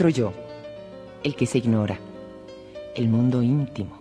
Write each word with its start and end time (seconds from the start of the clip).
Otro 0.00 0.08
yo, 0.08 0.32
el 1.24 1.36
que 1.36 1.44
se 1.44 1.58
ignora, 1.58 2.00
el 2.94 3.10
mundo 3.10 3.42
íntimo, 3.42 4.00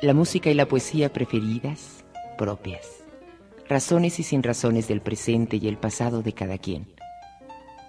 la 0.00 0.14
música 0.14 0.50
y 0.50 0.54
la 0.54 0.68
poesía 0.68 1.12
preferidas, 1.12 2.04
propias, 2.38 3.02
razones 3.68 4.20
y 4.20 4.22
sin 4.22 4.44
razones 4.44 4.86
del 4.86 5.00
presente 5.00 5.56
y 5.56 5.66
el 5.66 5.78
pasado 5.78 6.22
de 6.22 6.32
cada 6.32 6.58
quien, 6.58 6.86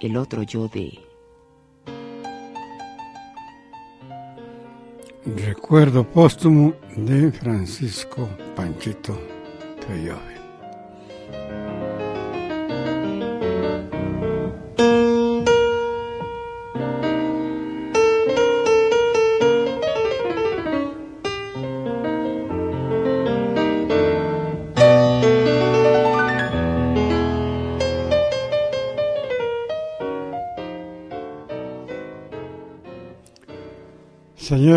el 0.02 0.18
otro 0.18 0.42
yo 0.42 0.68
de... 0.68 0.98
Recuerdo 5.24 6.06
póstumo 6.06 6.74
de 6.96 7.32
Francisco 7.32 8.28
Panchito 8.56 9.16
Toyove. 9.86 10.37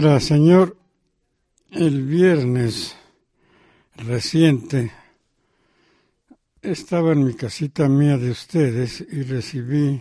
Señora, 0.01 0.21
señor, 0.21 0.77
el 1.73 2.05
viernes 2.07 2.97
reciente 3.97 4.91
estaba 6.63 7.13
en 7.13 7.27
mi 7.27 7.35
casita 7.35 7.87
mía 7.87 8.17
de 8.17 8.31
ustedes 8.31 9.03
y 9.03 9.21
recibí 9.25 10.01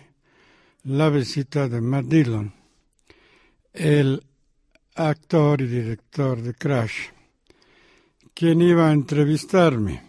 la 0.84 1.10
visita 1.10 1.68
de 1.68 1.82
Matt 1.82 2.06
Dillon, 2.06 2.54
el 3.74 4.24
actor 4.96 5.64
y 5.64 5.68
director 5.68 6.42
de 6.42 6.54
Crash, 6.54 7.10
quien 8.34 8.62
iba 8.62 8.88
a 8.88 8.94
entrevistarme. 8.94 10.02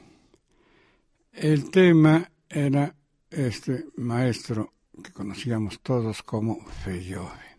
El 1.33 1.69
tema 1.69 2.31
era 2.49 2.95
este 3.29 3.87
maestro 3.97 4.73
que 5.03 5.11
conocíamos 5.11 5.81
todos 5.81 6.23
como 6.23 6.65
Feyove. 6.85 7.50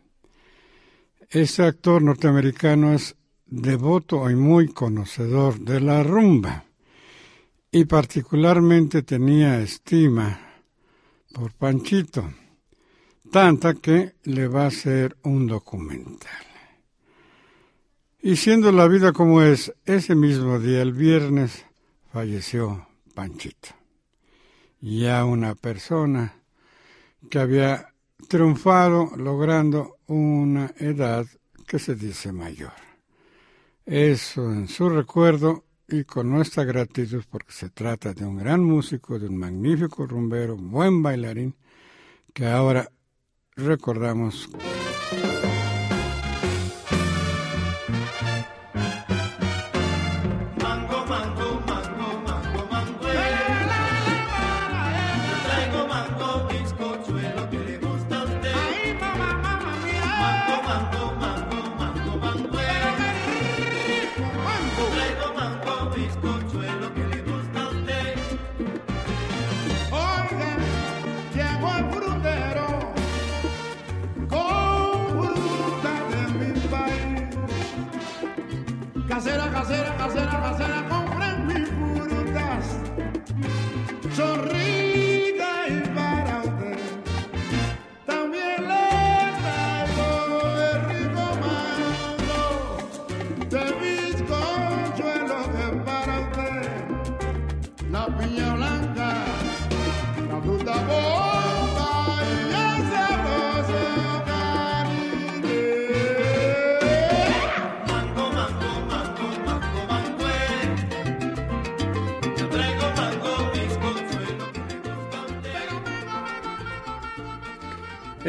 Ese 1.31 1.63
actor 1.63 2.01
norteamericano 2.01 2.93
es 2.93 3.15
devoto 3.45 4.29
y 4.29 4.35
muy 4.35 4.67
conocedor 4.67 5.57
de 5.61 5.79
la 5.79 6.03
rumba 6.03 6.65
y 7.71 7.85
particularmente 7.85 9.01
tenía 9.01 9.61
estima 9.61 10.41
por 11.33 11.53
Panchito, 11.53 12.33
tanta 13.31 13.75
que 13.75 14.15
le 14.23 14.49
va 14.49 14.65
a 14.65 14.67
hacer 14.67 15.15
un 15.23 15.47
documental. 15.47 16.45
Y 18.21 18.35
siendo 18.35 18.73
la 18.73 18.89
vida 18.89 19.13
como 19.13 19.41
es, 19.41 19.73
ese 19.85 20.15
mismo 20.15 20.59
día, 20.59 20.81
el 20.81 20.91
viernes, 20.91 21.65
falleció 22.11 22.89
Panchito. 23.15 23.69
Ya 24.81 25.23
una 25.23 25.55
persona 25.55 26.33
que 27.29 27.39
había 27.39 27.90
triunfado 28.27 29.11
logrando 29.17 29.97
una 30.07 30.73
edad 30.77 31.25
que 31.67 31.79
se 31.79 31.95
dice 31.95 32.31
mayor. 32.31 32.73
Eso 33.85 34.51
en 34.51 34.67
su 34.67 34.89
recuerdo 34.89 35.63
y 35.87 36.03
con 36.05 36.29
nuestra 36.29 36.63
gratitud 36.63 37.23
porque 37.29 37.51
se 37.51 37.69
trata 37.69 38.13
de 38.13 38.25
un 38.25 38.37
gran 38.37 38.63
músico, 38.63 39.19
de 39.19 39.27
un 39.27 39.37
magnífico 39.37 40.05
rumbero, 40.05 40.55
buen 40.55 41.03
bailarín, 41.03 41.55
que 42.33 42.45
ahora 42.45 42.89
recordamos. 43.55 44.49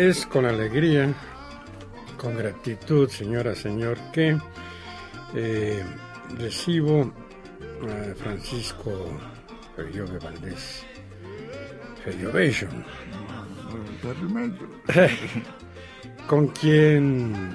Es 0.03 0.27
con 0.27 0.47
alegría, 0.47 1.15
con 2.17 2.37
gratitud, 2.37 3.09
señora, 3.09 3.55
señor, 3.55 3.97
que 4.13 4.37
eh, 5.33 5.85
recibo 6.37 7.13
a 7.83 8.15
Francisco 8.17 9.17
Feriove 9.77 10.19
Valdés, 10.19 10.85
Feriovation, 12.05 12.85
con 16.27 16.49
quien 16.49 17.55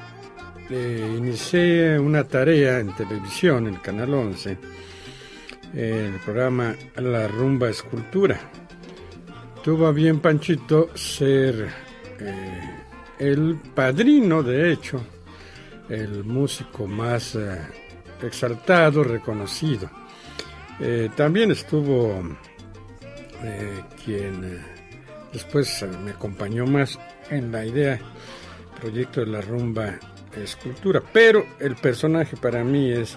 eh, 0.69 1.15
inicié 1.17 1.99
una 1.99 2.23
tarea 2.23 2.79
en 2.79 2.95
televisión, 2.95 3.67
el 3.67 3.81
Canal 3.81 4.13
11, 4.13 4.57
el 5.75 6.13
programa 6.23 6.73
La 6.95 7.27
Rumba 7.27 7.67
Escultura. 7.67 8.39
Tuvo 9.65 9.91
bien 9.91 10.21
Panchito 10.21 10.95
ser 10.95 11.86
eh, 12.19 12.59
el 13.19 13.55
padrino, 13.73 14.43
de 14.43 14.71
hecho, 14.71 15.01
el 15.89 16.23
músico 16.23 16.87
más 16.87 17.35
eh, 17.35 17.59
exaltado, 18.21 19.03
reconocido. 19.03 19.89
Eh, 20.79 21.09
también 21.15 21.51
estuvo 21.51 22.21
quien 24.03 24.59
después 25.31 25.85
me 26.03 26.11
acompañó 26.11 26.65
más 26.65 26.97
en 27.29 27.51
la 27.51 27.65
idea, 27.65 27.99
proyecto 28.79 29.21
de 29.21 29.27
la 29.27 29.41
rumba 29.41 29.99
escultura, 30.35 31.03
pero 31.13 31.45
el 31.59 31.75
personaje 31.75 32.35
para 32.35 32.63
mí 32.63 32.91
es 32.91 33.15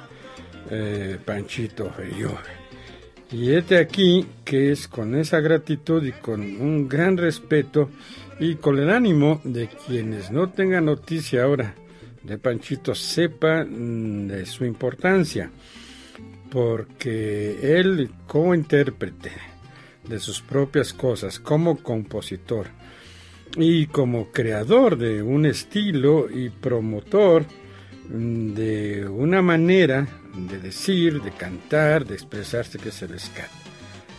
Panchito 1.25 1.91
Feyore. 1.91 2.61
Y 3.33 3.53
este 3.53 3.79
aquí 3.79 4.27
que 4.45 4.73
es 4.73 4.89
con 4.89 5.15
esa 5.15 5.41
gratitud 5.41 6.05
y 6.05 6.13
con 6.13 6.41
un 6.41 6.89
gran 6.89 7.17
respeto 7.17 7.89
y 8.41 8.55
con 8.55 8.79
el 8.79 8.91
ánimo 8.91 9.41
de 9.45 9.69
quienes 9.69 10.31
no 10.31 10.49
tengan 10.49 10.87
noticia 10.87 11.45
ahora 11.45 11.75
de 12.23 12.39
Panchito 12.39 12.95
sepan 12.95 14.29
de 14.29 14.47
su 14.47 14.65
importancia, 14.65 15.51
porque 16.51 17.79
él 17.79 18.11
como 18.27 18.55
intérprete 18.55 19.31
de 20.09 20.19
sus 20.19 20.41
propias 20.41 20.93
cosas, 20.95 21.39
como 21.39 21.83
compositor 21.83 22.69
y 23.57 23.87
como 23.87 24.31
creador 24.33 24.97
de 24.97 25.23
un 25.23 25.45
estilo 25.45 26.31
y 26.31 26.49
promotor 26.49 27.45
de 28.09 29.07
una 29.07 29.43
manera 29.43 30.07
de 30.35 30.59
decir, 30.59 31.21
de 31.21 31.31
cantar, 31.31 32.07
de 32.07 32.15
expresarse 32.15 32.79
que 32.79 32.91
se 32.91 33.07
les 33.07 33.29
rescate. 33.29 33.60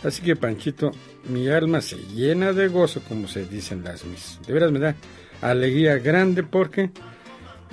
Así 0.04 0.22
que 0.22 0.34
Panchito, 0.36 0.90
mi 1.28 1.48
alma 1.48 1.80
se 1.80 1.96
llena 1.96 2.52
de 2.52 2.68
gozo, 2.68 3.00
como 3.08 3.28
se 3.28 3.44
dicen 3.46 3.84
las 3.84 4.04
mis. 4.04 4.40
De 4.46 4.52
veras 4.52 4.72
me 4.72 4.80
da 4.80 4.96
alegría 5.40 5.98
grande 5.98 6.42
porque 6.42 6.90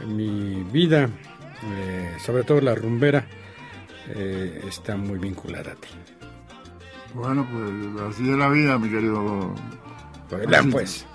mi 0.07 0.63
vida, 0.71 1.09
eh, 1.63 2.15
sobre 2.23 2.43
todo 2.43 2.61
la 2.61 2.75
rumbera, 2.75 3.25
eh, 4.09 4.61
está 4.67 4.95
muy 4.95 5.17
vinculada 5.17 5.71
a 5.71 5.75
ti. 5.75 5.89
Bueno, 7.13 7.47
pues 7.51 8.13
así 8.13 8.29
es 8.29 8.37
la 8.37 8.49
vida, 8.49 8.77
mi 8.77 8.89
querido. 8.89 9.55
Pues, 10.29 10.47
pues. 10.71 11.05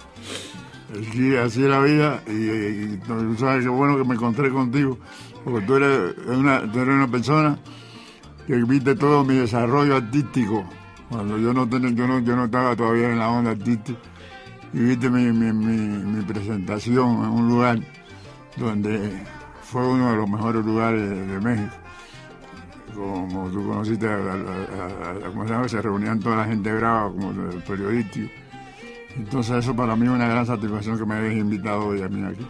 Sí, 1.13 1.37
así 1.37 1.63
es 1.65 1.71
la 1.71 1.81
vida 1.81 2.23
y, 2.27 2.97
tú 2.99 3.37
sabes 3.39 3.65
qué 3.65 3.69
bueno 3.69 3.97
que 3.97 4.05
me 4.05 4.15
encontré 4.15 4.51
contigo, 4.51 4.99
porque 5.43 5.67
tú 5.67 5.77
eres 5.77 6.15
una, 6.27 6.61
tú 6.71 6.81
eres 6.81 6.95
una 6.95 7.09
persona 7.09 7.59
que 8.47 8.55
viste 8.65 8.95
todo 8.95 9.25
mi 9.25 9.37
desarrollo 9.37 9.97
artístico, 9.97 10.65
cuando 11.15 11.39
yo 11.39 11.55
no, 11.55 11.69
tenía, 11.69 11.91
yo 11.91 12.09
no, 12.09 12.19
yo 12.19 12.35
no 12.35 12.47
estaba 12.47 12.75
todavía 12.75 13.11
en 13.11 13.19
la 13.19 13.29
onda 13.29 13.53
artística, 13.53 13.99
y 14.73 14.79
viste 14.79 15.09
mi, 15.09 16.23
presentación 16.23 17.25
en 17.25 17.31
un 17.31 17.49
lugar 17.49 17.79
donde 18.57 19.23
fue 19.63 19.87
uno 19.87 20.11
de 20.11 20.17
los 20.17 20.29
mejores 20.29 20.65
lugares 20.65 21.09
de, 21.09 21.41
México. 21.41 21.75
Como 22.95 23.49
tú 23.51 23.67
conociste, 23.67 24.09
a, 24.09 25.69
se 25.69 25.83
reunían 25.83 26.19
toda 26.19 26.37
la 26.39 26.45
gente 26.47 26.73
brava, 26.73 27.11
como 27.11 27.31
el 27.31 27.63
periodístico 27.63 28.31
entonces 29.17 29.57
eso 29.59 29.77
para 29.77 29.95
mí 29.97 30.07
es 30.07 30.13
una 30.13 30.27
gran 30.27 30.45
satisfacción 30.45 30.99
que 30.99 31.05
me 31.05 31.15
hayas 31.15 31.35
invitado 31.35 31.87
hoy 31.87 32.03
a 32.03 32.09
mí 32.09 32.25
aquí. 32.25 32.47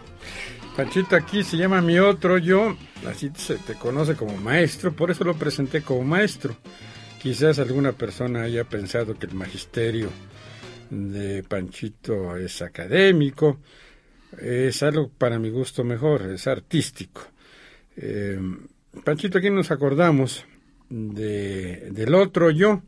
Panchito 0.75 1.15
aquí 1.15 1.43
se 1.43 1.57
llama 1.57 1.81
mi 1.81 1.99
otro 1.99 2.37
yo, 2.37 2.75
así 3.07 3.31
se 3.35 3.55
te 3.57 3.75
conoce 3.75 4.15
como 4.15 4.35
maestro, 4.37 4.91
por 4.91 5.11
eso 5.11 5.23
lo 5.23 5.35
presenté 5.35 5.81
como 5.81 6.03
maestro. 6.03 6.55
Quizás 7.25 7.57
alguna 7.57 7.91
persona 7.91 8.43
haya 8.43 8.65
pensado 8.65 9.17
que 9.17 9.25
el 9.25 9.33
magisterio 9.33 10.11
de 10.91 11.41
Panchito 11.41 12.37
es 12.37 12.61
académico, 12.61 13.57
es 14.39 14.83
algo 14.83 15.09
para 15.09 15.39
mi 15.39 15.49
gusto 15.49 15.83
mejor, 15.83 16.21
es 16.31 16.45
artístico. 16.45 17.23
Eh, 17.97 18.39
Panchito, 19.03 19.39
aquí 19.39 19.49
nos 19.49 19.71
acordamos 19.71 20.45
de, 20.87 21.89
del 21.89 22.13
otro 22.13 22.51
yo, 22.51 22.83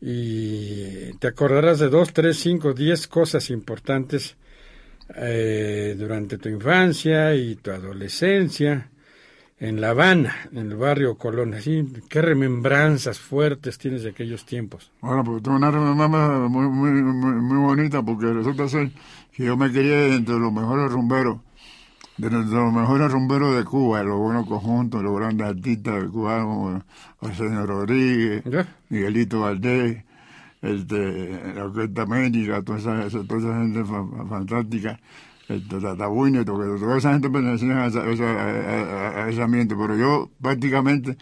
y 0.00 1.14
te 1.14 1.26
acordarás 1.26 1.80
de 1.80 1.88
dos, 1.88 2.12
tres, 2.12 2.38
cinco, 2.38 2.74
diez 2.74 3.08
cosas 3.08 3.50
importantes 3.50 4.36
eh, 5.16 5.96
durante 5.98 6.38
tu 6.38 6.48
infancia 6.48 7.34
y 7.34 7.56
tu 7.56 7.72
adolescencia 7.72 8.88
en 9.60 9.80
La 9.80 9.90
Habana, 9.90 10.36
en 10.52 10.70
el 10.70 10.76
barrio 10.76 11.16
Colón. 11.16 11.54
Así, 11.54 11.84
¿Qué 12.08 12.22
remembranzas 12.22 13.18
fuertes 13.18 13.78
tienes 13.78 14.02
de 14.02 14.10
aquellos 14.10 14.44
tiempos? 14.44 14.90
Bueno, 15.00 15.24
pues 15.24 15.42
tengo 15.42 15.56
una 15.56 15.70
remembranza 15.70 16.48
muy, 16.48 16.68
muy, 16.68 17.02
muy, 17.02 17.58
bonita 17.58 18.02
porque 18.02 18.32
resulta 18.32 18.68
ser 18.68 18.90
que 19.32 19.44
yo 19.44 19.56
me 19.56 19.70
quería 19.72 20.14
entre 20.14 20.38
los 20.38 20.52
mejores 20.52 20.90
rumberos 20.90 21.38
de, 22.18 22.30
los 22.30 22.72
mejores 22.72 23.10
rumberos 23.10 23.56
de 23.56 23.64
Cuba, 23.64 24.02
los 24.02 24.18
buenos 24.18 24.46
conjuntos, 24.46 25.02
los 25.02 25.16
grandes 25.16 25.46
artistas 25.46 26.02
de 26.02 26.08
Cuba, 26.08 26.42
como 26.42 26.82
Arsenio 27.20 27.64
Rodríguez, 27.64 28.42
Miguelito 28.88 29.40
Valdés, 29.40 30.04
este, 30.60 31.54
la 31.54 31.64
Orquesta 31.64 32.02
América, 32.02 32.62
toda 32.62 32.78
esa, 32.78 33.24
toda 33.24 33.38
esa 33.38 33.60
gente 33.60 33.84
fantástica, 33.84 34.98
este, 35.48 35.80
Tatabuño, 35.80 36.44
toda 36.44 36.98
esa 36.98 37.12
gente 37.12 37.30
pertenecía 37.30 37.84
a, 37.84 39.24
a, 39.24 39.28
ese 39.28 39.42
ambiente, 39.42 39.74
pero 39.76 39.96
yo 39.96 40.30
prácticamente 40.40 41.16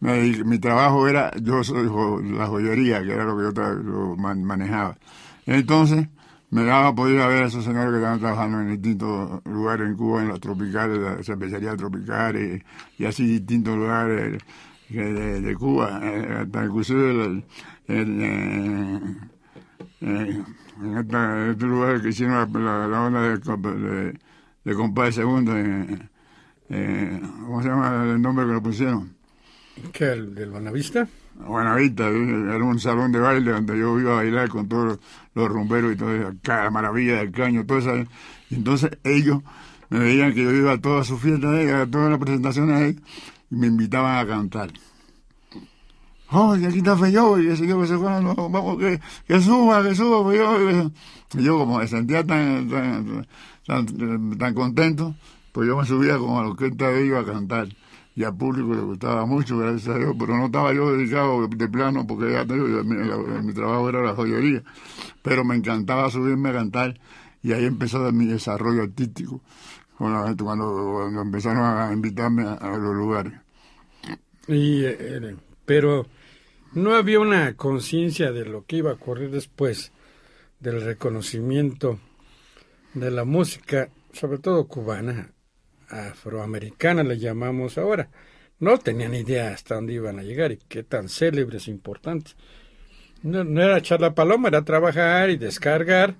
mi 0.00 0.58
trabajo 0.58 1.08
era, 1.08 1.30
yo 1.40 1.64
soy 1.64 1.88
la 2.36 2.46
joyería, 2.46 3.02
que 3.02 3.12
era 3.12 3.24
lo 3.24 3.36
que 3.36 3.54
yo 3.54 4.16
manejaba. 4.16 4.98
Entonces, 5.46 6.08
me 6.50 6.64
daba 6.64 6.94
poder 6.94 7.20
a 7.20 7.26
ver 7.28 7.44
a 7.44 7.46
esos 7.46 7.64
señores 7.64 7.90
que 7.90 7.96
estaban 7.96 8.20
trabajando 8.20 8.60
en 8.60 8.70
distintos 8.70 9.42
lugares 9.44 9.88
en 9.88 9.96
Cuba, 9.96 10.22
en 10.22 10.28
las 10.28 10.40
tropicales, 10.40 10.98
las 10.98 11.24
cervecerías 11.24 11.76
tropicales 11.76 12.62
y 12.98 13.04
así 13.04 13.26
distintos 13.26 13.76
lugares 13.76 14.42
de, 14.88 15.56
Cuba, 15.58 16.00
eh, 16.02 16.42
hasta 16.42 16.64
inclusive 16.64 17.42
en, 20.82 21.50
este 21.50 21.66
lugar 21.66 22.02
que 22.02 22.08
hicieron 22.08 22.52
la, 22.64 22.88
la, 22.88 23.02
onda 23.02 23.22
de, 23.22 24.18
de, 24.64 24.74
compadre 24.74 25.12
segundo, 25.12 25.52
¿cómo 26.68 27.62
se 27.62 27.68
llama 27.68 28.04
el 28.04 28.20
nombre 28.20 28.46
que 28.46 28.52
lo 28.52 28.62
pusieron? 28.62 29.14
¿Qué, 29.92 30.12
el 30.12 30.34
del 30.34 30.50
Buenavista? 30.50 31.06
Buenavista, 31.34 32.08
era 32.08 32.64
un 32.64 32.78
salón 32.78 33.10
de 33.12 33.18
baile 33.18 33.50
donde 33.50 33.78
yo 33.78 33.98
iba 33.98 34.12
a 34.12 34.16
bailar 34.16 34.48
con 34.48 34.68
todos 34.68 35.00
los 35.34 35.48
rumberos 35.48 35.94
y 35.94 35.96
todo 35.96 36.14
eso, 36.14 36.32
la 36.44 36.70
maravilla 36.70 37.16
del 37.16 37.32
caño, 37.32 37.66
todo 37.66 37.78
eso. 37.78 37.96
Y 38.50 38.54
entonces 38.54 38.90
ellos 39.02 39.42
me 39.90 39.98
veían 39.98 40.32
que 40.32 40.44
yo 40.44 40.52
iba 40.52 40.72
a 40.72 40.80
todas 40.80 41.06
sus 41.06 41.20
fiestas, 41.20 41.50
a 41.52 41.86
todas 41.86 42.10
las 42.10 42.18
presentaciones 42.18 42.96
y 43.50 43.54
me 43.56 43.66
invitaban 43.66 44.18
a 44.18 44.28
cantar. 44.28 44.70
Oh, 46.30 46.52
aquí 46.52 46.78
está 46.78 46.96
Feyo, 46.96 47.38
y 47.38 47.48
ese 47.48 47.66
yo 47.66 47.80
que 47.80 47.86
se 47.86 47.96
fue, 47.96 48.06
vamos, 48.06 48.78
que, 48.78 49.00
que 49.26 49.40
suba, 49.40 49.82
que 49.82 49.94
suba, 49.94 50.30
Feyo. 50.30 50.90
Y 51.34 51.42
yo 51.42 51.58
como 51.58 51.78
me 51.78 51.86
sentía 51.86 52.24
tan, 52.24 52.68
tan, 53.66 54.38
tan, 54.38 54.54
contento, 54.54 55.14
pues 55.52 55.68
yo 55.68 55.76
me 55.76 55.84
subía 55.84 56.16
como 56.16 56.40
a 56.40 56.42
la 56.42 56.50
orquesta 56.50 56.88
de 56.88 57.04
ellos 57.04 57.18
a 57.18 57.32
cantar 57.32 57.68
y 58.16 58.22
al 58.22 58.36
público 58.36 58.74
le 58.74 58.82
gustaba 58.82 59.26
mucho, 59.26 59.58
gracias 59.58 59.94
a 59.94 59.98
Dios, 59.98 60.14
pero 60.18 60.36
no 60.36 60.46
estaba 60.46 60.72
yo 60.72 60.96
dedicado 60.96 61.48
de 61.48 61.68
plano 61.68 62.06
porque 62.06 62.32
ya 62.32 62.44
mi, 62.44 63.52
trabajo 63.52 63.88
era 63.88 64.02
la 64.02 64.14
joyería, 64.14 64.62
pero 65.22 65.44
me 65.44 65.56
encantaba 65.56 66.10
subirme 66.10 66.50
a 66.50 66.52
cantar 66.52 67.00
y 67.42 67.52
ahí 67.52 67.64
empezó 67.64 68.10
mi 68.12 68.26
desarrollo 68.26 68.82
artístico, 68.82 69.40
cuando, 69.98 70.44
cuando, 70.44 71.20
empezaron 71.20 71.64
a 71.64 71.92
invitarme 71.92 72.44
a, 72.44 72.76
los 72.76 72.94
lugares. 72.94 73.32
Y, 74.46 74.84
eh, 74.84 75.36
pero 75.64 76.06
no 76.72 76.94
había 76.94 77.20
una 77.20 77.54
conciencia 77.56 78.32
de 78.32 78.44
lo 78.44 78.64
que 78.64 78.76
iba 78.76 78.90
a 78.90 78.94
ocurrir 78.94 79.30
después 79.30 79.92
del 80.60 80.82
reconocimiento 80.82 81.98
de 82.94 83.10
la 83.10 83.24
música, 83.24 83.90
sobre 84.12 84.38
todo 84.38 84.66
cubana, 84.66 85.32
afroamericana 85.88 87.02
le 87.02 87.18
llamamos 87.18 87.78
ahora. 87.78 88.08
No 88.58 88.78
tenían 88.78 89.14
idea 89.14 89.52
hasta 89.52 89.74
dónde 89.74 89.94
iban 89.94 90.18
a 90.18 90.22
llegar 90.22 90.52
y 90.52 90.58
qué 90.68 90.82
tan 90.82 91.08
célebres 91.08 91.68
e 91.68 91.70
importantes. 91.70 92.36
No, 93.22 93.40
era 93.60 93.78
echar 93.78 94.00
la 94.00 94.14
paloma, 94.14 94.48
era 94.48 94.64
trabajar 94.64 95.30
y 95.30 95.36
descargar, 95.36 96.16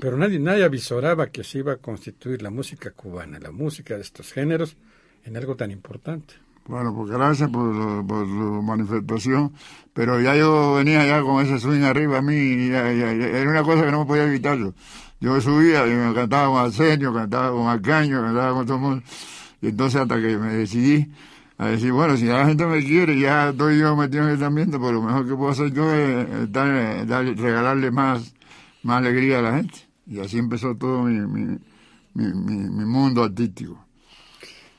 pero 0.00 0.16
nadie, 0.16 0.38
nadie 0.38 0.64
avisoraba 0.64 1.30
que 1.30 1.44
se 1.44 1.58
iba 1.58 1.72
a 1.72 1.78
constituir 1.78 2.40
la 2.42 2.50
música 2.50 2.92
cubana, 2.92 3.38
la 3.38 3.50
música 3.50 3.96
de 3.96 4.02
estos 4.02 4.32
géneros, 4.32 4.76
en 5.24 5.36
algo 5.36 5.56
tan 5.56 5.70
importante. 5.70 6.34
Bueno, 6.66 6.94
pues 6.94 7.10
gracias 7.10 7.50
por, 7.50 8.06
por 8.06 8.26
su 8.26 8.62
manifestación, 8.62 9.52
pero 9.92 10.18
ya 10.20 10.34
yo 10.34 10.74
venía 10.74 11.06
ya 11.06 11.20
con 11.20 11.44
ese 11.44 11.58
swing 11.58 11.82
arriba 11.82 12.18
a 12.18 12.22
mí, 12.22 12.68
era 12.70 13.50
una 13.50 13.62
cosa 13.62 13.84
que 13.84 13.90
no 13.90 14.00
me 14.00 14.06
podía 14.06 14.24
evitar 14.24 14.56
yo. 14.56 14.72
Yo 15.20 15.38
subía 15.42 15.86
y 15.86 15.90
me 15.90 16.14
cantaba 16.14 16.48
con 16.48 16.64
Arsenio, 16.64 17.12
cantaba 17.12 17.50
con 17.50 17.68
Arcaño, 17.68 18.22
cantaba 18.22 18.54
con 18.54 18.66
todo 18.66 18.76
el 18.76 18.82
mundo, 18.82 19.04
y 19.60 19.68
entonces 19.68 20.00
hasta 20.00 20.16
que 20.16 20.38
me 20.38 20.54
decidí 20.54 21.06
a 21.58 21.68
decir, 21.68 21.92
bueno, 21.92 22.16
si 22.16 22.24
la 22.24 22.46
gente 22.46 22.64
me 22.66 22.82
quiere, 22.82 23.18
ya 23.18 23.50
estoy 23.50 23.78
yo 23.78 23.94
metido 23.94 24.26
en 24.26 24.30
este 24.30 24.46
ambiente, 24.46 24.78
pues 24.78 24.92
lo 24.92 25.02
mejor 25.02 25.28
que 25.28 25.34
puedo 25.34 25.50
hacer 25.50 25.70
yo 25.72 25.92
es 25.92 26.50
regalarle 27.36 27.90
más, 27.90 28.34
más 28.82 28.98
alegría 28.98 29.38
a 29.40 29.42
la 29.42 29.56
gente. 29.58 29.78
Y 30.06 30.18
así 30.20 30.38
empezó 30.38 30.74
todo 30.74 31.02
mi, 31.02 31.20
mi, 31.20 31.58
mi, 32.14 32.32
mi 32.32 32.84
mundo 32.84 33.22
artístico. 33.22 33.84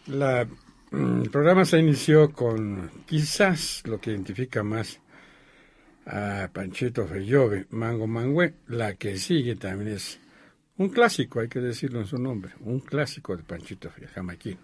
La 0.08 0.48
el 0.96 1.30
programa 1.30 1.66
se 1.66 1.80
inició 1.80 2.32
con 2.32 2.90
quizás 3.06 3.84
lo 3.86 4.00
que 4.00 4.12
identifica 4.12 4.64
más 4.64 5.00
a 6.06 6.50
Panchito 6.54 7.06
Fellove, 7.06 7.68
Mango 7.72 8.08
Mangüe. 8.08 8.54
La 8.68 8.96
que 8.96 9.18
sigue 9.18 9.56
también 9.56 9.96
es 9.96 10.20
un 10.78 10.90
clásico, 10.90 11.40
hay 11.40 11.50
que 11.50 11.60
decirlo 11.60 12.00
en 12.00 12.06
su 12.06 12.18
nombre, 12.18 12.54
un 12.62 12.80
clásico 12.80 13.36
de 13.36 13.44
Panchito 13.44 13.90
Fellove, 13.90 14.38
Si 14.42 14.58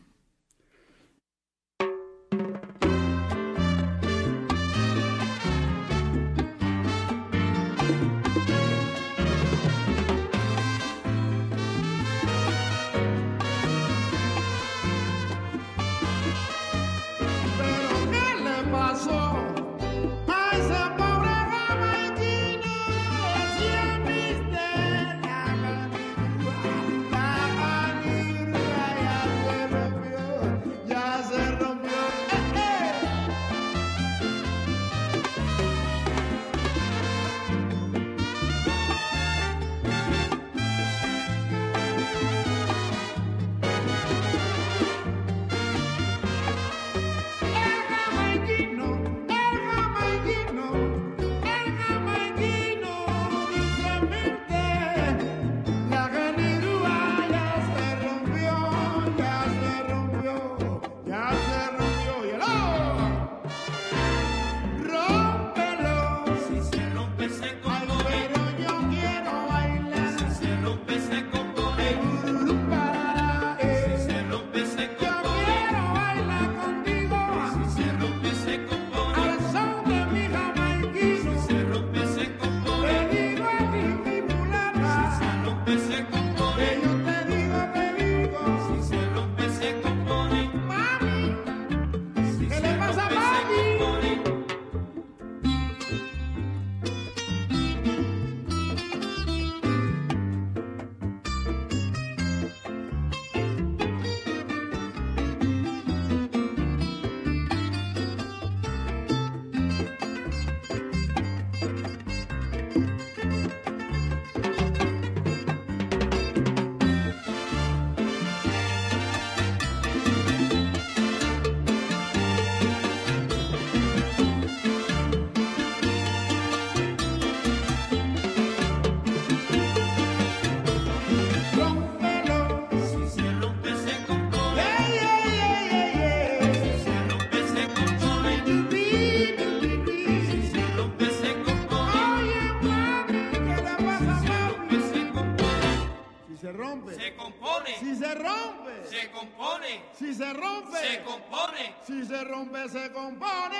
compone. 151.62 151.76
Si 151.86 152.06
se 152.06 152.24
rompe, 152.24 152.70
se 152.70 152.92
compone. 152.92 153.58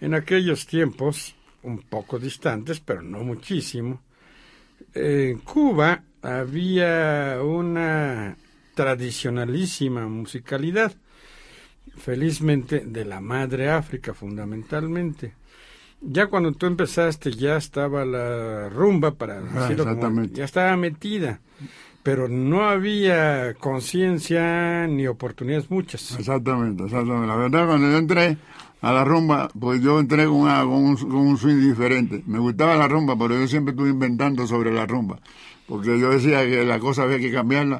En 0.00 0.14
aquellos 0.14 0.66
tiempos, 0.66 1.34
un 1.62 1.82
poco 1.82 2.18
distantes, 2.18 2.80
pero 2.80 3.02
no 3.02 3.22
muchísimo, 3.22 4.00
en 4.94 5.38
Cuba 5.40 6.02
había 6.22 7.38
una 7.42 8.36
tradicionalísima 8.74 10.06
musicalidad, 10.08 10.94
felizmente 11.98 12.80
de 12.86 13.04
la 13.04 13.20
madre 13.20 13.68
África 13.68 14.14
fundamentalmente. 14.14 15.34
Ya 16.02 16.26
cuando 16.28 16.52
tú 16.52 16.66
empezaste 16.66 17.30
ya 17.32 17.56
estaba 17.56 18.04
la 18.04 18.68
rumba, 18.70 19.12
para 19.12 19.38
Ah, 19.38 19.40
decirlo 19.40 19.84
como- 19.84 19.96
exactamente. 19.96 20.34
ya 20.38 20.44
estaba 20.44 20.76
metida, 20.76 21.40
pero 22.02 22.26
no 22.28 22.64
había 22.68 23.54
conciencia 23.54 24.86
ni 24.86 25.06
oportunidades 25.06 25.70
muchas. 25.70 26.18
Exactamente, 26.18 26.84
exactamente. 26.84 27.26
La 27.26 27.36
verdad, 27.36 27.66
cuando 27.66 27.90
yo 27.90 27.98
entré 27.98 28.38
a 28.80 28.92
la 28.92 29.04
rumba, 29.04 29.50
pues 29.58 29.82
yo 29.82 30.00
entré 30.00 30.24
con, 30.24 30.36
una- 30.36 30.60
con 30.62 30.72
un, 30.72 30.96
con 30.96 31.16
un 31.16 31.36
swing 31.36 31.60
diferente. 31.60 32.22
Me 32.26 32.38
gustaba 32.38 32.76
la 32.76 32.88
rumba, 32.88 33.14
pero 33.18 33.38
yo 33.38 33.46
siempre 33.46 33.72
estuve 33.72 33.90
inventando 33.90 34.46
sobre 34.46 34.72
la 34.72 34.86
rumba. 34.86 35.18
Porque 35.68 36.00
yo 36.00 36.10
decía 36.10 36.44
que 36.46 36.64
la 36.64 36.78
cosa 36.80 37.02
había 37.02 37.18
que 37.18 37.30
cambiarla 37.30 37.78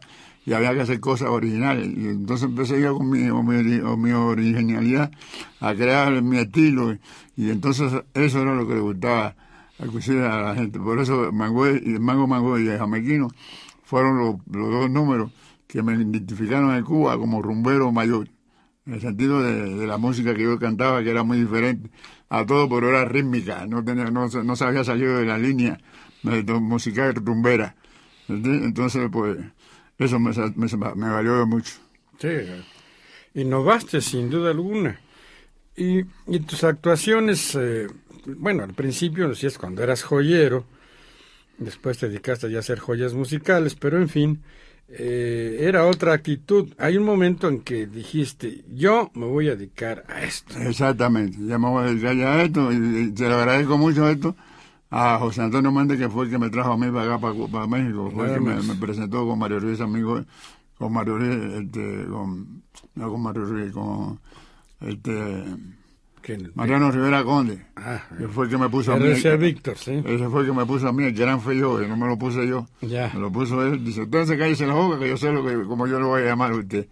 y 0.51 0.53
había 0.53 0.75
que 0.75 0.81
hacer 0.81 0.99
cosas 0.99 1.29
originales. 1.29 1.87
Y 1.87 2.09
entonces 2.09 2.49
empecé 2.49 2.81
yo 2.81 2.99
con 2.99 3.09
mi, 3.09 3.29
con 3.29 3.47
mi, 3.47 3.79
con 3.79 4.03
mi 4.03 4.11
originalidad 4.11 5.13
a 5.61 5.75
crear 5.77 6.21
mi 6.23 6.39
estilo. 6.39 6.99
Y, 7.37 7.51
entonces 7.51 7.93
eso 8.15 8.43
era 8.43 8.57
lo 8.57 8.67
que 8.67 8.75
le 8.75 8.81
gustaba 8.81 9.37
a 9.79 10.43
la 10.43 10.55
gente. 10.57 10.81
Por 10.81 10.99
eso 10.99 11.31
Mangüey 11.31 11.81
y 11.87 12.01
Mango 12.01 12.27
Mangüey 12.27 12.65
y 12.65 12.77
Jamequino 12.77 13.29
fueron 13.85 14.19
los, 14.19 14.37
dos 14.47 14.91
números 14.91 15.31
que 15.69 15.85
me 15.85 15.95
identificaron 15.95 16.75
en 16.75 16.83
Cuba 16.83 17.17
como 17.17 17.41
rumbero 17.41 17.93
mayor. 17.93 18.29
En 18.87 18.95
el 18.95 19.01
sentido 19.01 19.41
de, 19.45 19.77
de 19.77 19.87
la 19.87 19.99
música 19.99 20.35
que 20.35 20.43
yo 20.43 20.59
cantaba, 20.59 21.01
que 21.05 21.11
era 21.11 21.23
muy 21.23 21.39
diferente 21.39 21.91
a 22.29 22.45
todo, 22.45 22.69
pero 22.69 22.89
era 22.89 23.05
rítmica, 23.05 23.67
no 23.69 23.85
tenía, 23.85 24.07
no, 24.07 24.27
no 24.27 24.57
se 24.57 24.65
había 24.65 24.83
salido 24.83 25.19
de 25.19 25.27
la 25.27 25.39
línea 25.39 25.79
de, 26.25 26.43
musical 26.55 27.15
rumbera. 27.15 27.77
Entonces, 28.29 29.09
pues, 29.13 29.39
eso 30.01 30.19
me, 30.19 30.33
me, 30.97 31.11
valió 31.11 31.47
mucho. 31.47 31.75
Sí, 32.19 32.29
innovaste 33.35 34.01
sin 34.01 34.31
duda 34.31 34.51
alguna. 34.51 34.99
Y, 35.77 36.01
y 36.27 36.41
tus 36.41 36.65
actuaciones, 36.65 37.55
eh, 37.55 37.87
bueno, 38.27 38.65
al 38.65 38.75
principio 38.75 39.29
decías 39.29 39.59
cuando 39.59 39.83
eras 39.83 40.03
joyero, 40.03 40.65
después 41.59 41.99
te 41.99 42.09
dedicaste 42.09 42.51
ya 42.51 42.59
a 42.59 42.61
hacer 42.61 42.79
joyas 42.79 43.15
musicales, 43.15 43.75
pero 43.75 43.99
en 43.99 44.09
fin, 44.09 44.43
eh, 44.89 45.59
era 45.61 45.87
otra 45.87 46.15
actitud. 46.15 46.73
Hay 46.79 46.97
un 46.97 47.05
momento 47.05 47.49
en 47.49 47.61
que 47.61 47.87
dijiste, 47.87 48.65
yo 48.73 49.11
me 49.15 49.27
voy 49.27 49.49
a 49.49 49.57
dedicar 49.57 50.05
a 50.09 50.23
esto. 50.23 50.59
Exactamente, 50.59 51.39
ya 51.41 51.59
me 51.59 51.69
voy 51.69 51.85
a 51.85 51.87
dedicar 51.89 52.17
ya 52.17 52.35
a 52.35 52.43
esto 52.43 52.73
y, 52.73 52.77
y 52.77 53.11
te 53.13 53.29
lo 53.29 53.37
agradezco 53.37 53.79
mucho 53.79 54.09
esto 54.09 54.35
a 54.91 55.19
José 55.19 55.43
Antonio 55.43 55.71
Méndez, 55.71 55.99
que 55.99 56.09
fue 56.09 56.25
el 56.25 56.31
que 56.31 56.39
me 56.39 56.51
trajo 56.51 56.73
a 56.73 56.77
mí 56.77 56.91
para 56.91 57.15
acá, 57.15 57.33
para, 57.51 57.67
México, 57.67 58.11
fue 58.13 58.27
el 58.27 58.35
que 58.35 58.41
me, 58.41 58.75
presentó 58.75 59.27
con 59.27 59.39
Mario 59.39 59.61
Ruiz, 59.61 59.81
amigo, 59.81 60.21
con 60.77 60.93
Mario 60.93 61.19
Ruiz, 61.19 61.65
este, 61.65 62.07
con, 62.11 62.63
no 62.97 63.11
con 63.11 63.23
Mario 63.23 63.45
Ruiz, 63.45 63.73
con 63.73 64.19
este, 64.81 65.45
Que- 66.23 66.51
Mariano 66.55 66.91
Rivera 66.91 67.23
Conde, 67.23 67.65
Ah, 67.77 68.03
que 68.19 68.27
fue 68.29 68.47
el 68.47 68.51
que 68.51 68.59
me 68.59 68.69
puso 68.69 68.93
a 68.93 68.97
mí. 68.97 69.07
RCA 69.11 69.37
Víctor, 69.37 69.77
sí. 69.79 70.03
Ese 70.05 70.29
fue 70.29 70.41
el 70.41 70.49
que 70.49 70.53
me 70.53 70.67
puso 70.67 70.89
a 70.89 70.93
mí, 70.93 71.05
el 71.05 71.15
gran 71.15 71.41
fue 71.41 71.57
yo, 71.57 71.79
que 71.79 71.87
no 71.87 71.97
me 71.97 72.07
lo 72.09 72.19
puse 72.19 72.47
yo. 72.49 72.67
Ya. 72.81 73.11
Me 73.15 73.21
lo 73.21 73.31
puso 73.31 73.65
él. 73.65 73.85
Dice, 73.85 74.03
entonces 74.03 74.37
cállese 74.39 74.67
la 74.67 74.75
boca, 74.75 74.99
que 74.99 75.09
yo 75.09 75.17
sé 75.17 75.33
lo 75.33 75.45
que, 75.45 75.55
como 75.67 75.87
yo 75.87 76.01
lo 76.01 76.09
voy 76.09 76.23
a 76.23 76.27
llamar 76.27 76.51
a 76.53 76.57
usted. 76.57 76.89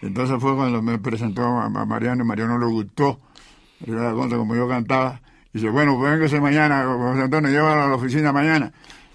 Entonces 0.00 0.36
fue 0.40 0.56
cuando 0.56 0.80
me 0.82 0.98
presentó 0.98 1.42
a, 1.42 1.66
a 1.66 1.68
Mariano 1.84 2.24
y 2.24 2.26
Mariano 2.26 2.58
le 2.58 2.66
gustó. 2.66 3.20
Rivera 3.80 4.12
Conde, 4.14 4.36
como 4.36 4.56
yo 4.56 4.66
cantaba. 4.68 5.20
Dice, 5.52 5.68
bueno, 5.68 5.98
pues 5.98 6.12
véngase 6.12 6.40
mañana, 6.40 6.84
José 6.84 7.22
Antonio, 7.22 7.50
llévalo 7.50 7.82
a 7.82 7.88
la 7.88 7.94
oficina 7.94 8.32
mañana 8.32 8.72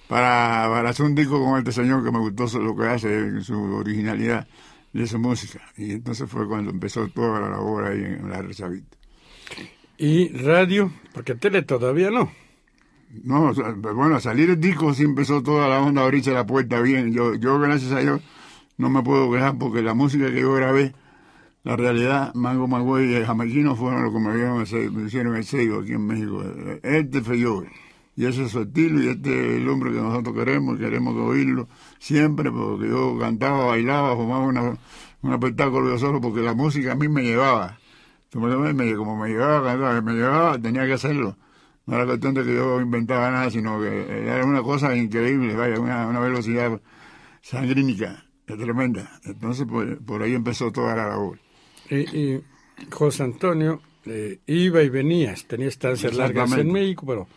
para, 0.07 0.67
para 0.69 0.89
hacer 0.89 1.05
un 1.05 1.15
disco 1.15 1.43
con 1.43 1.57
este 1.57 1.71
señor 1.71 2.03
que 2.03 2.11
me 2.11 2.19
gustó 2.19 2.59
lo 2.59 2.75
que 2.75 2.85
hace, 2.85 3.41
su 3.41 3.59
originalidad 3.75 4.47
de 4.93 5.07
su 5.07 5.19
música. 5.19 5.61
Y 5.77 5.91
entonces 5.91 6.29
fue 6.29 6.47
cuando 6.47 6.71
empezó 6.71 7.07
toda 7.09 7.39
la 7.39 7.49
labor 7.49 7.85
ahí 7.85 8.03
en 8.03 8.29
la 8.29 8.41
Rechavita. 8.41 8.97
Y 9.97 10.29
radio, 10.29 10.91
porque 11.13 11.35
tele 11.35 11.63
todavía 11.63 12.11
no. 12.11 12.31
No, 13.23 13.53
bueno, 13.95 14.15
a 14.15 14.19
salir 14.19 14.49
el 14.49 14.59
disco 14.59 14.93
sí 14.93 15.03
empezó 15.03 15.41
toda 15.41 15.67
la 15.67 15.79
onda 15.79 16.03
abrirse 16.03 16.31
la 16.31 16.45
puerta 16.45 16.79
bien. 16.81 17.13
Yo, 17.13 17.35
yo 17.35 17.57
gracias 17.59 17.91
a 17.93 17.99
Dios, 17.99 18.21
no 18.77 18.89
me 18.89 19.01
puedo 19.01 19.31
quejar 19.31 19.57
porque 19.57 19.81
la 19.81 19.93
música 19.93 20.27
que 20.27 20.41
yo 20.41 20.53
grabé, 20.53 20.93
la 21.67 21.75
realidad, 21.75 22.33
Mango 22.33 22.65
Magüey 22.65 23.17
y 23.17 23.25
Jamequino 23.25 23.75
fueron 23.75 24.01
los 24.01 24.13
que 24.13 24.19
me, 24.19 24.65
sello- 24.65 24.89
me 24.89 25.07
hicieron 25.07 25.35
el 25.35 25.43
sello 25.43 25.81
aquí 25.81 25.91
en 25.91 26.07
México. 26.07 26.41
Este 26.81 27.37
yo. 27.37 27.61
Y 28.15 28.25
ese 28.25 28.45
es 28.45 28.51
su 28.51 28.61
estilo 28.61 29.03
y 29.03 29.09
este 29.09 29.29
es 29.29 29.61
el 29.61 29.67
hombre 29.67 29.91
que 29.91 29.97
nosotros 29.99 30.33
queremos 30.33 30.77
y 30.77 30.79
queremos 30.79 31.13
oírlo 31.17 31.67
siempre 31.99 32.49
porque 32.53 32.87
yo 32.87 33.19
cantaba, 33.19 33.65
bailaba, 33.65 34.15
formaba 34.15 34.45
una, 34.45 34.77
un 35.21 35.33
espectáculo 35.33 35.89
yo 35.89 35.99
solo 35.99 36.21
porque 36.21 36.39
la 36.39 36.53
música 36.53 36.93
a 36.93 36.95
mí 36.95 37.09
me 37.09 37.23
llevaba. 37.23 37.77
Como 38.31 38.47
me 38.47 39.27
llevaba, 39.27 40.01
me 40.01 40.13
llevaba, 40.13 40.57
tenía 40.57 40.85
que 40.85 40.93
hacerlo. 40.93 41.35
No 41.85 41.95
era 41.97 42.05
cuestión 42.05 42.33
de 42.33 42.45
que 42.45 42.55
yo 42.55 42.79
inventaba 42.79 43.29
nada, 43.29 43.49
sino 43.49 43.77
que 43.81 44.25
era 44.25 44.45
una 44.45 44.63
cosa 44.63 44.95
increíble, 44.95 45.53
vaya, 45.53 45.81
una, 45.81 46.19
velocidad 46.21 46.79
sangrínica, 47.41 48.23
tremenda. 48.45 49.19
Entonces, 49.25 49.67
pues, 49.69 49.97
por 50.05 50.23
ahí 50.23 50.33
empezó 50.33 50.71
toda 50.71 50.95
la 50.95 51.09
labor. 51.09 51.39
Y, 51.89 51.95
y 52.17 52.43
José 52.91 53.23
Antonio 53.23 53.81
eh, 54.05 54.39
iba 54.47 54.81
y 54.83 54.89
venía, 54.89 55.35
tenía 55.47 55.67
estancias 55.67 56.15
largas 56.15 56.51
en. 56.53 56.71
México, 56.71 57.05
pero 57.05 57.27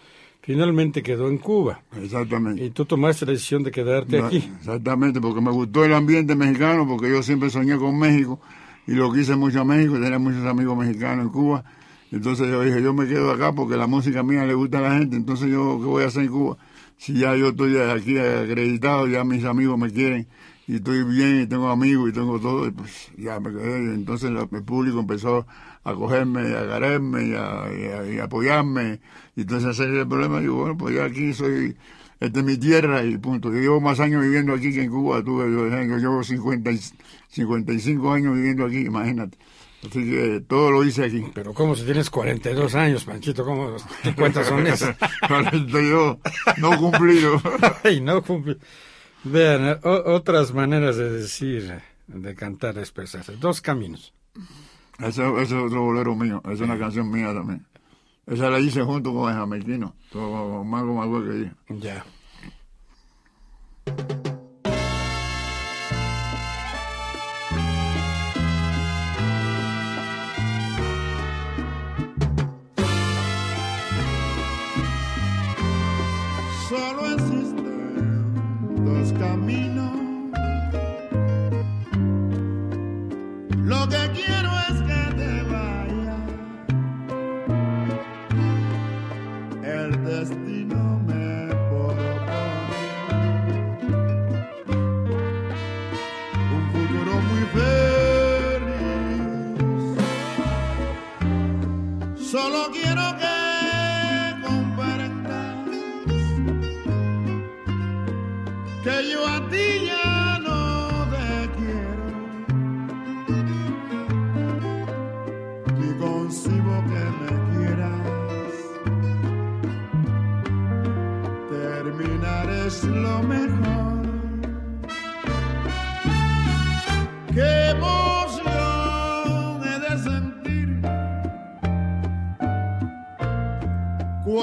finalmente 0.43 1.03
quedó 1.03 1.29
en 1.29 1.39
Cuba. 1.39 1.83
Exactamente. 2.01 2.65
Y 2.65 2.71
tú 2.71 2.85
tomaste 2.85 3.27
la 3.27 3.33
decisión 3.33 3.63
de 3.63 3.71
quedarte 3.71 4.21
aquí. 4.21 4.49
Exactamente, 4.59 5.21
porque 5.21 5.41
me 5.41 5.51
gustó 5.51 5.85
el 5.85 5.95
ambiente 5.95 6.35
mexicano, 6.35 6.87
porque 6.87 7.11
yo 7.11 7.23
siempre 7.23 7.51
soñé 7.51 7.77
con 7.77 7.99
México 7.99 8.41
y 8.87 8.93
lo 8.93 9.13
quise 9.13 9.37
mucho 9.37 9.61
a 9.61 9.65
México, 9.65 9.95
tenía 9.95 10.19
muchos 10.19 10.45
amigos 10.45 10.77
mexicanos 10.77 11.27
en 11.27 11.31
Cuba. 11.31 11.65
Entonces 12.13 12.49
yo 12.49 12.63
dije, 12.63 12.83
yo 12.83 12.93
me 12.93 13.07
quedo 13.07 13.31
acá 13.31 13.53
porque 13.53 13.77
la 13.77 13.87
música 13.87 14.23
mía 14.23 14.45
le 14.45 14.55
gusta 14.55 14.79
a 14.79 14.83
la 14.83 14.99
gente, 14.99 15.17
entonces 15.17 15.49
yo, 15.49 15.79
¿qué 15.81 15.87
voy 15.87 16.03
a 16.05 16.07
hacer 16.07 16.25
en 16.25 16.31
Cuba? 16.31 16.57
Si 16.97 17.15
ya 17.15 17.35
yo 17.37 17.49
estoy 17.49 17.77
aquí 17.79 18.19
acreditado, 18.19 19.07
ya 19.07 19.25
mis 19.25 19.45
amigos 19.45 19.79
me 19.79 19.91
quieren 19.91 20.27
y 20.71 20.77
estoy 20.77 21.03
bien 21.03 21.41
y 21.43 21.47
tengo 21.47 21.69
amigos 21.69 22.11
y 22.11 22.13
tengo 22.13 22.39
todo, 22.39 22.67
y 22.67 22.71
pues 22.71 23.09
ya 23.17 23.41
me 23.41 23.51
quedé. 23.51 23.77
Entonces 23.95 24.31
el 24.31 24.63
público 24.63 25.01
empezó 25.01 25.47
a 25.83 25.95
cogerme 25.95 26.49
y 26.49 26.53
a 26.53 26.61
agarrarme 26.61 27.25
y 27.27 27.33
a, 27.35 27.67
y 27.73 27.85
a- 27.87 28.15
y 28.15 28.19
a 28.19 28.25
apoyarme 28.25 29.01
y 29.35 29.41
entonces 29.41 29.71
ese 29.71 29.85
es 29.93 29.99
el 30.03 30.07
problema. 30.09 30.41
Digo, 30.41 30.57
bueno, 30.57 30.77
pues 30.77 30.95
yo 30.95 31.03
aquí 31.03 31.33
soy, 31.35 31.77
esta 32.21 32.39
es 32.41 32.45
mi 32.45 32.57
tierra 32.57 33.03
y 33.03 33.17
punto. 33.19 33.51
Yo 33.53 33.59
llevo 33.59 33.81
más 33.81 33.99
años 33.99 34.23
viviendo 34.23 34.53
aquí 34.53 34.73
que 34.73 34.83
en 34.83 34.91
Cuba, 34.91 35.25
tuve, 35.25 35.51
yo, 35.51 35.67
yo 35.69 35.97
llevo 35.99 36.23
50 36.23 36.71
y, 36.71 36.79
55 37.31 38.13
años 38.13 38.35
viviendo 38.37 38.65
aquí, 38.67 38.79
imagínate. 38.79 39.39
Así 39.83 40.05
que 40.05 40.43
todo 40.47 40.71
lo 40.71 40.85
hice 40.85 41.05
aquí. 41.05 41.25
Pero 41.33 41.55
¿cómo 41.55 41.75
si 41.75 41.85
tienes 41.85 42.11
42 42.11 42.75
años, 42.75 43.05
Panchito? 43.05 43.45
¿Cómo 43.47 43.75
qué 44.03 44.15
cuentas 44.15 44.47
son 44.47 44.67
esas? 44.67 44.95
42, 45.27 46.19
no 46.59 46.77
cumplido. 46.79 47.41
Ay, 47.85 48.01
no 48.03 48.23
cumple. 48.23 48.59
Vean, 49.25 49.65
eh, 49.69 49.79
o- 49.85 50.15
otras 50.15 50.53
maneras 50.55 50.97
de 50.97 51.11
decir, 51.11 51.81
de 52.07 52.35
cantar, 52.35 52.79
expresarse. 52.79 53.37
Dos 53.37 53.61
caminos. 53.61 54.15
Ese, 54.99 55.23
ese 55.43 55.43
es 55.43 55.53
otro 55.53 55.83
bolero 55.83 56.15
mío, 56.15 56.43
es 56.51 56.61
una 56.61 56.79
canción 56.79 57.11
mía 57.11 57.33
también. 57.33 57.67
Esa 58.27 58.51
la 58.51 58.61
hice 58.61 58.83
junto 58.83 59.13
con 59.13 59.31
el 59.31 59.37
jamequino, 59.37 59.95
con 60.13 60.69
Mago 60.69 60.95
Mago 60.95 61.23
que 61.25 61.31
dije. 61.31 61.53
Ya. 61.69 62.05
Solo 76.69 77.10
caminos. 79.21 79.93
Lo 83.71 83.89
que 83.89 84.03
quiero 84.15 84.51
es 84.69 84.77
que 84.89 85.15
te 85.19 85.43
vayas. 85.43 85.80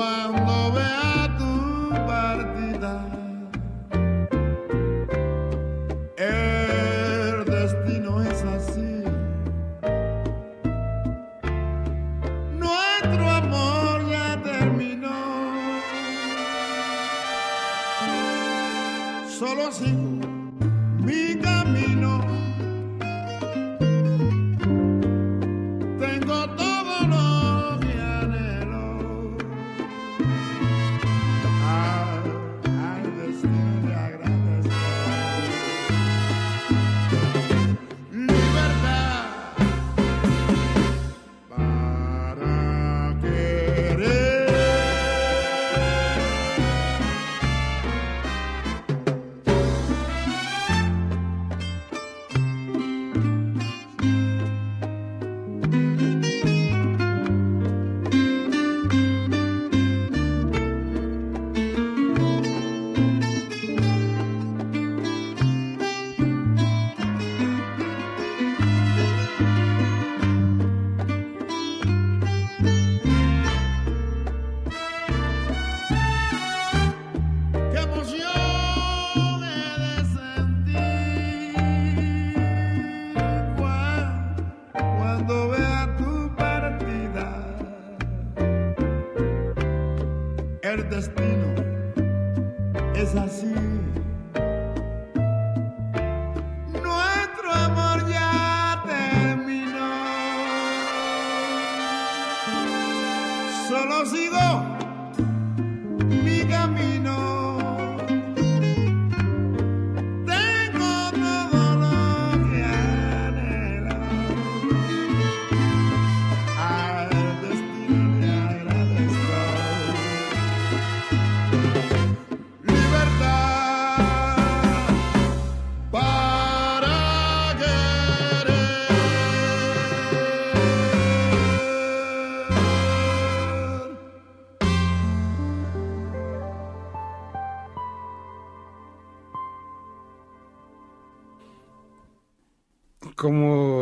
Cuando 0.08 0.47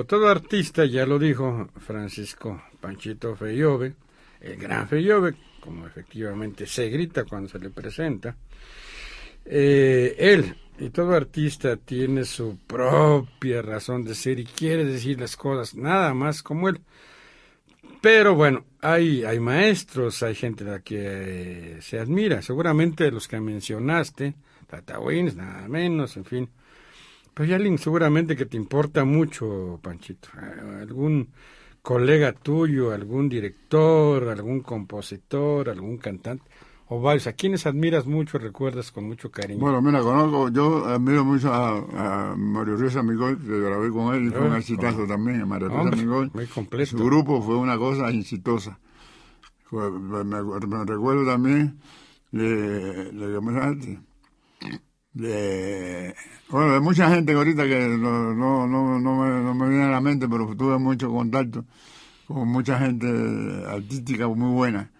Todo 0.07 0.27
artista, 0.27 0.85
ya 0.85 1.05
lo 1.05 1.17
dijo 1.17 1.69
Francisco 1.77 2.61
Panchito 2.79 3.35
Feyove, 3.35 3.93
el 4.41 4.57
gran 4.57 4.87
Feyove, 4.87 5.35
como 5.59 5.87
efectivamente 5.87 6.67
se 6.67 6.89
grita 6.89 7.23
cuando 7.23 7.49
se 7.49 7.59
le 7.59 7.69
presenta, 7.69 8.35
eh, 9.45 10.15
él 10.17 10.55
y 10.77 10.89
todo 10.89 11.15
artista 11.15 11.77
tiene 11.77 12.25
su 12.25 12.57
propia 12.67 13.61
razón 13.61 14.03
de 14.03 14.13
ser 14.13 14.39
y 14.39 14.45
quiere 14.45 14.85
decir 14.85 15.19
las 15.19 15.35
cosas 15.37 15.75
nada 15.75 16.13
más 16.13 16.43
como 16.43 16.69
él. 16.69 16.79
Pero 18.01 18.35
bueno, 18.35 18.65
hay, 18.81 19.23
hay 19.23 19.39
maestros, 19.39 20.21
hay 20.21 20.35
gente 20.35 20.63
a 20.63 20.67
la 20.67 20.79
que 20.79 21.77
se 21.81 21.99
admira, 21.99 22.41
seguramente 22.41 23.09
los 23.09 23.27
que 23.27 23.39
mencionaste, 23.39 24.35
Tata 24.67 24.99
Wins, 24.99 25.35
nada 25.35 25.67
menos, 25.67 26.15
en 26.17 26.25
fin. 26.25 26.49
Pero 27.35 27.47
hay 27.47 27.53
alguien 27.53 27.77
seguramente 27.77 28.35
que 28.35 28.45
te 28.47 28.57
importa 28.57 29.05
mucho, 29.05 29.79
Panchito. 29.83 30.29
Eh, 30.41 30.81
Algún 30.81 31.29
colega 31.83 32.31
tuyo, 32.33 32.91
algún 32.93 33.29
director, 33.29 34.27
algún 34.29 34.61
compositor, 34.61 35.69
algún 35.69 35.97
cantante, 35.97 36.43
o 36.87 36.99
varios. 37.01 37.27
¿A 37.27 37.33
quienes 37.33 37.67
admiras 37.67 38.07
mucho, 38.07 38.39
recuerdas 38.39 38.91
con 38.91 39.03
mucho 39.05 39.29
cariño? 39.29 39.59
Bueno, 39.59 39.81
mira, 39.83 39.99
conozco, 40.01 40.49
yo 40.49 40.85
admiro 40.85 41.23
mucho 41.25 41.53
a, 41.53 42.31
a 42.31 42.35
Mario 42.35 42.77
Ruiz 42.77 42.95
Amigol, 42.95 43.37
que 43.37 43.59
grabé 43.59 43.91
con 43.91 44.15
él 44.15 44.27
y 44.27 44.29
fue 44.31 44.47
un 44.47 44.53
Ah, 44.53 44.57
exitazo 44.57 45.05
también, 45.05 45.41
a 45.41 45.45
Mario 45.45 45.67
Ruiz 45.67 45.79
Hombre, 45.79 45.99
Amigol. 45.99 46.31
muy 46.33 46.47
completo. 46.47 46.97
Su 46.97 47.03
grupo 47.05 47.41
fue 47.41 47.57
una 47.57 47.77
cosa 47.77 48.09
exitosa. 48.09 48.79
Me, 49.71 50.23
me 50.23 50.85
recuerdo 50.85 51.25
también 51.25 51.79
de, 52.31 53.11
de, 53.11 53.35
¿cómo 53.35 53.51
se 53.51 53.57
llama 53.59 53.71
este? 53.77 53.99
De 55.15 56.15
bueno 56.49 56.73
de 56.73 56.79
mucha 56.81 57.09
gente 57.09 57.33
ahorita 57.33 57.63
que 57.65 57.87
no, 57.87 58.33
no, 58.35 58.67
no, 58.67 58.99
no, 58.99 59.15
me, 59.23 59.29
no 59.43 59.55
me 59.55 59.69
viene 59.69 59.85
a 59.85 59.89
la 59.89 60.01
mente 60.01 60.27
pero 60.29 60.55
tuve 60.55 60.77
mucho 60.77 61.09
contacto 61.09 61.65
con 62.27 62.47
mucha 62.49 62.79
gente 62.79 63.07
artística 63.67 64.27
muy 64.27 64.53
buena 64.53 64.91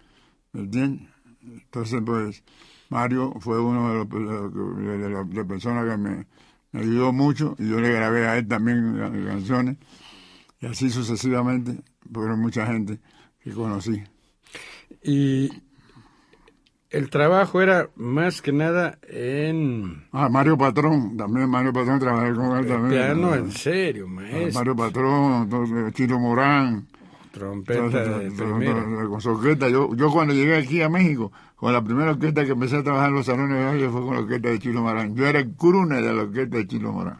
¿me 0.52 0.62
entiendes? 0.62 1.08
entonces 1.42 2.02
pues 2.04 2.42
Mario 2.88 3.34
fue 3.40 3.60
uno 3.60 4.04
de 4.06 5.10
los 5.10 5.30
de, 5.30 5.44
personas 5.44 5.90
que 5.90 5.96
me, 5.98 6.26
me 6.72 6.80
ayudó 6.80 7.12
mucho 7.12 7.56
y 7.58 7.68
yo 7.68 7.80
le 7.80 7.92
grabé 7.92 8.26
a 8.26 8.38
él 8.38 8.48
también 8.48 8.96
ca- 8.98 9.12
canciones 9.32 9.76
y 10.60 10.66
así 10.66 10.90
sucesivamente 10.90 11.80
fueron 12.12 12.40
mucha 12.40 12.66
gente 12.66 13.00
que 13.44 13.52
conocí 13.52 14.02
Y 15.02 15.50
el 16.90 17.10
trabajo 17.10 17.60
era 17.60 17.88
más 17.96 18.40
que 18.42 18.52
nada 18.52 18.98
en 19.08 20.04
ah 20.12 20.28
Mario 20.28 20.56
Patrón 20.56 21.16
también 21.16 21.48
Mario 21.48 21.72
Patrón 21.72 21.98
trabajé 21.98 22.34
con 22.34 22.56
él 22.56 22.66
también 22.66 22.90
piano, 22.90 23.30
Ah, 23.32 23.36
en 23.38 23.50
serio, 23.52 24.06
maestro. 24.08 24.52
Mario 24.54 24.76
Patrón, 24.76 25.92
Chilo 25.92 26.18
Morán, 26.18 26.86
Trompeta 27.32 27.84
entonces, 27.84 28.36
de 28.38 28.44
primera. 28.44 28.84
con 29.08 29.20
su 29.20 29.30
orquesta. 29.30 29.68
Yo, 29.68 29.94
yo 29.94 30.10
cuando 30.10 30.32
llegué 30.32 30.56
aquí 30.56 30.80
a 30.80 30.88
México, 30.88 31.32
con 31.56 31.70
la 31.72 31.82
primera 31.84 32.12
orquesta 32.12 32.44
que 32.46 32.52
empecé 32.52 32.76
a 32.76 32.82
trabajar 32.82 33.10
en 33.10 33.14
los 33.16 33.26
salones 33.26 33.58
de 33.58 33.64
baile 33.64 33.88
fue 33.90 34.00
con 34.02 34.14
la 34.14 34.20
orquesta 34.20 34.48
de 34.48 34.58
Chilo 34.58 34.80
Morán. 34.82 35.14
Yo 35.14 35.26
era 35.26 35.40
el 35.40 35.50
crooner 35.52 36.02
de 36.02 36.14
la 36.14 36.22
orquesta 36.22 36.56
de 36.56 36.66
Chilo 36.66 36.92
Morán. 36.92 37.18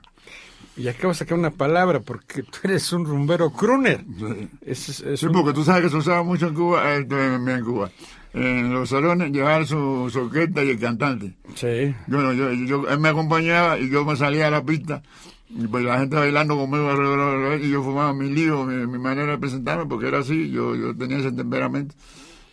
Y 0.79 0.88
acabo 0.88 1.09
de 1.09 1.14
sacar 1.18 1.38
una 1.38 1.50
palabra 1.50 2.00
porque 2.00 2.42
tú 2.42 2.59
eres 2.64 2.90
un 2.92 3.05
rumbero 3.07 3.50
crooner. 3.50 4.05
Sí, 4.18 4.48
Es, 4.62 4.88
es- 4.88 5.00
es 5.00 5.20
Sí, 5.20 5.26
un- 5.26 5.33
porque 5.33 5.52
tú 5.52 5.64
sabes 5.64 5.83
que 5.83 5.88
se 5.90 5.96
usaba 5.96 6.22
mucho 6.22 6.48
en 6.48 6.55
Cuba, 6.55 6.94
eh, 6.96 7.07
en 7.09 7.64
Cuba, 7.64 7.90
en 8.37 8.72
los 8.72 8.90
salones 8.90 9.33
llevar 9.33 9.66
su, 9.66 10.11
su 10.12 10.20
orquesta 10.20 10.62
y 10.62 10.68
el 10.68 10.79
cantante. 10.79 11.35
Sí. 11.55 11.94
Yo, 12.07 12.33
yo, 12.35 12.53
yo, 12.53 12.88
él 12.88 12.99
me 12.99 13.09
acompañaba 13.09 13.79
y 13.79 13.88
yo 13.88 14.05
me 14.05 14.14
salía 14.14 14.49
a 14.49 14.51
la 14.51 14.62
pista 14.62 15.03
y 15.49 15.66
pues 15.66 15.85
la 15.85 15.99
gente 15.99 16.16
bailando 16.16 16.55
conmigo 16.55 16.90
alrededor 16.90 17.61
y 17.61 17.70
yo 17.70 17.83
fumaba 17.83 18.12
mi 18.12 18.29
lío, 18.29 18.64
mi, 18.64 18.87
mi 18.87 18.99
manera 18.99 19.33
de 19.33 19.38
presentarme 19.38 19.87
porque 19.87 20.09
era 20.09 20.18
así, 20.18 20.51
yo, 20.51 20.77
yo 20.77 20.94
tenía 20.94 21.18
ese 21.18 21.33
temperamento 21.33 21.94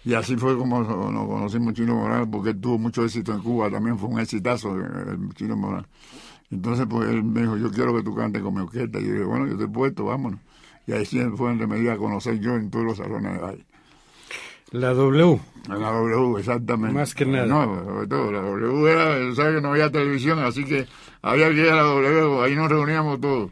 y 0.06 0.13
así 0.13 0.38
fue 0.38 0.58
como 0.58 0.82
nos 0.82 1.28
conocimos 1.28 1.74
Chino 1.74 1.96
Morales 1.96 2.30
porque 2.32 2.52
él 2.52 2.62
tuvo 2.62 2.78
mucho 2.78 3.04
éxito 3.04 3.34
en 3.34 3.41
Cuba, 3.41 3.69
también 3.69 3.98
fue 3.98 4.08
un 4.08 4.19
exitazo 4.19 4.80
eh, 4.80 4.86
el 5.12 5.34
Chino 5.34 5.58
Morales. 5.58 5.89
Entonces 6.50 6.86
pues 6.89 7.10
él 7.10 7.24
me 7.26 7.41
dijo, 7.41 7.58
yo 7.58 7.69
quiero 7.72 7.93
que 7.93 8.04
tú 8.04 8.15
cantes 8.15 8.41
con 8.41 8.54
mi 8.54 8.62
orquesta 8.62 9.02
y 9.02 9.06
yo 9.06 9.12
dije, 9.12 9.26
bueno, 9.26 9.48
yo 9.48 9.58
te 9.58 9.65
he 9.65 9.67
puesto, 9.67 10.06
vámonos. 10.06 10.39
y 10.88 10.93
ahí 10.93 11.06
siempre 11.06 11.36
fue 11.36 11.50
donde 11.50 11.67
me 11.67 11.78
di 11.78 11.89
a 11.89 11.98
conocer 11.98 12.39
yo 12.39 12.56
en 12.56 12.69
todos 12.69 12.86
los 12.86 12.98
salones 12.98 13.34
de 13.34 13.39
baile. 13.39 13.65
La 14.73 14.91
W. 14.91 15.39
La 15.69 15.75
W, 15.75 16.39
exactamente. 16.39 16.95
Más 16.95 17.13
que 17.13 17.25
nada. 17.27 17.45
No, 17.45 17.86
sobre 17.86 18.07
todo, 18.07 18.31
la 18.31 18.41
W 18.41 18.91
era, 18.91 19.36
sabes 19.36 19.55
que 19.55 19.62
no 19.62 19.69
había 19.69 19.91
televisión, 19.91 20.39
así 20.39 20.65
que 20.65 20.88
había 21.21 21.49
que 21.49 21.62
ir 21.62 21.69
a 21.69 21.75
la 21.75 21.83
W, 21.83 22.41
ahí 22.43 22.55
nos 22.55 22.69
reuníamos 22.69 23.21
todos. 23.21 23.51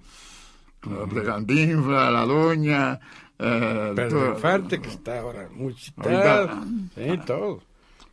La 1.14 1.24
Cantinfla, 1.24 2.10
la 2.10 2.26
Doña, 2.26 3.00
eh, 3.38 3.94
Pedro 3.96 4.34
Infante, 4.34 4.82
que 4.82 4.90
está 4.90 5.20
ahora 5.20 5.48
muy 5.54 5.74
citado. 5.74 6.50
Sí, 6.96 7.20
todo. 7.24 7.62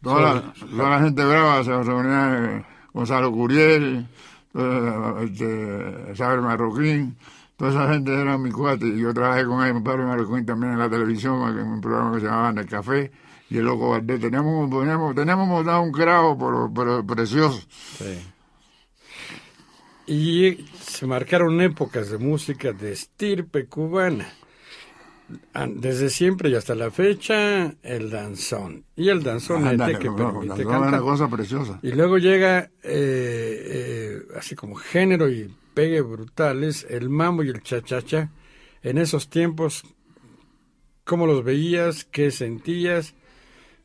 toda, 0.02 0.34
la, 0.34 0.52
toda 0.70 0.90
la 0.90 1.00
gente 1.00 1.24
brava 1.24 1.64
se 1.64 1.82
reunía, 1.82 2.58
eh, 2.58 2.64
Gonzalo 2.92 3.32
Curiel, 3.32 4.06
eh, 4.52 5.14
este, 5.22 6.14
Saber 6.14 6.42
Marroquín, 6.42 7.16
toda 7.58 7.70
esa 7.72 7.92
gente 7.92 8.14
era 8.14 8.38
mi 8.38 8.50
cuate, 8.50 8.86
y 8.86 9.00
yo 9.00 9.12
trabajé 9.12 9.44
con 9.44 9.74
mi 9.74 9.80
padre 9.82 10.04
Marroquín 10.04 10.46
también 10.46 10.72
en 10.72 10.78
la 10.78 10.88
televisión, 10.88 11.58
en 11.58 11.66
un 11.66 11.80
programa 11.82 12.14
que 12.14 12.20
se 12.20 12.26
llamaba 12.26 12.48
En 12.50 12.58
el 12.58 12.66
Café, 12.66 13.10
y 13.50 13.58
el 13.58 13.64
Loco 13.64 13.90
Valdés, 13.90 14.20
teníamos, 14.20 14.70
teníamos, 14.70 15.14
teníamos 15.14 15.48
montado 15.48 15.82
un 15.82 15.92
cravo, 15.92 16.38
pero, 16.38 16.72
pero 16.74 17.04
precioso. 17.06 17.60
Sí. 17.98 18.18
Y 20.06 20.66
se 20.80 21.06
marcaron 21.06 21.60
épocas 21.60 22.10
de 22.10 22.18
música 22.18 22.72
de 22.72 22.92
estirpe 22.92 23.66
cubana. 23.66 24.26
An- 25.52 25.80
Desde 25.80 26.08
siempre 26.08 26.48
y 26.48 26.54
hasta 26.54 26.74
la 26.74 26.90
fecha, 26.90 27.74
el 27.82 28.08
danzón. 28.08 28.84
Y 28.96 29.10
el 29.10 29.22
danzón 29.22 29.64
que 29.64 29.76
no, 29.76 29.86
permite 29.86 30.64
cantar. 30.64 30.88
una 30.88 31.00
cosa 31.00 31.28
preciosa. 31.28 31.78
Y 31.82 31.92
luego 31.92 32.16
llega, 32.16 32.70
eh, 32.82 33.62
eh, 33.64 34.18
así 34.38 34.54
como 34.54 34.74
género 34.76 35.28
y 35.28 35.54
pegue 35.78 36.00
brutales, 36.00 36.84
el 36.90 37.08
mambo 37.08 37.44
y 37.44 37.50
el 37.50 37.62
cha-cha-cha. 37.62 38.30
En 38.82 38.98
esos 38.98 39.30
tiempos, 39.30 39.84
¿cómo 41.04 41.24
los 41.28 41.44
veías? 41.44 42.04
¿Qué 42.04 42.32
sentías? 42.32 43.14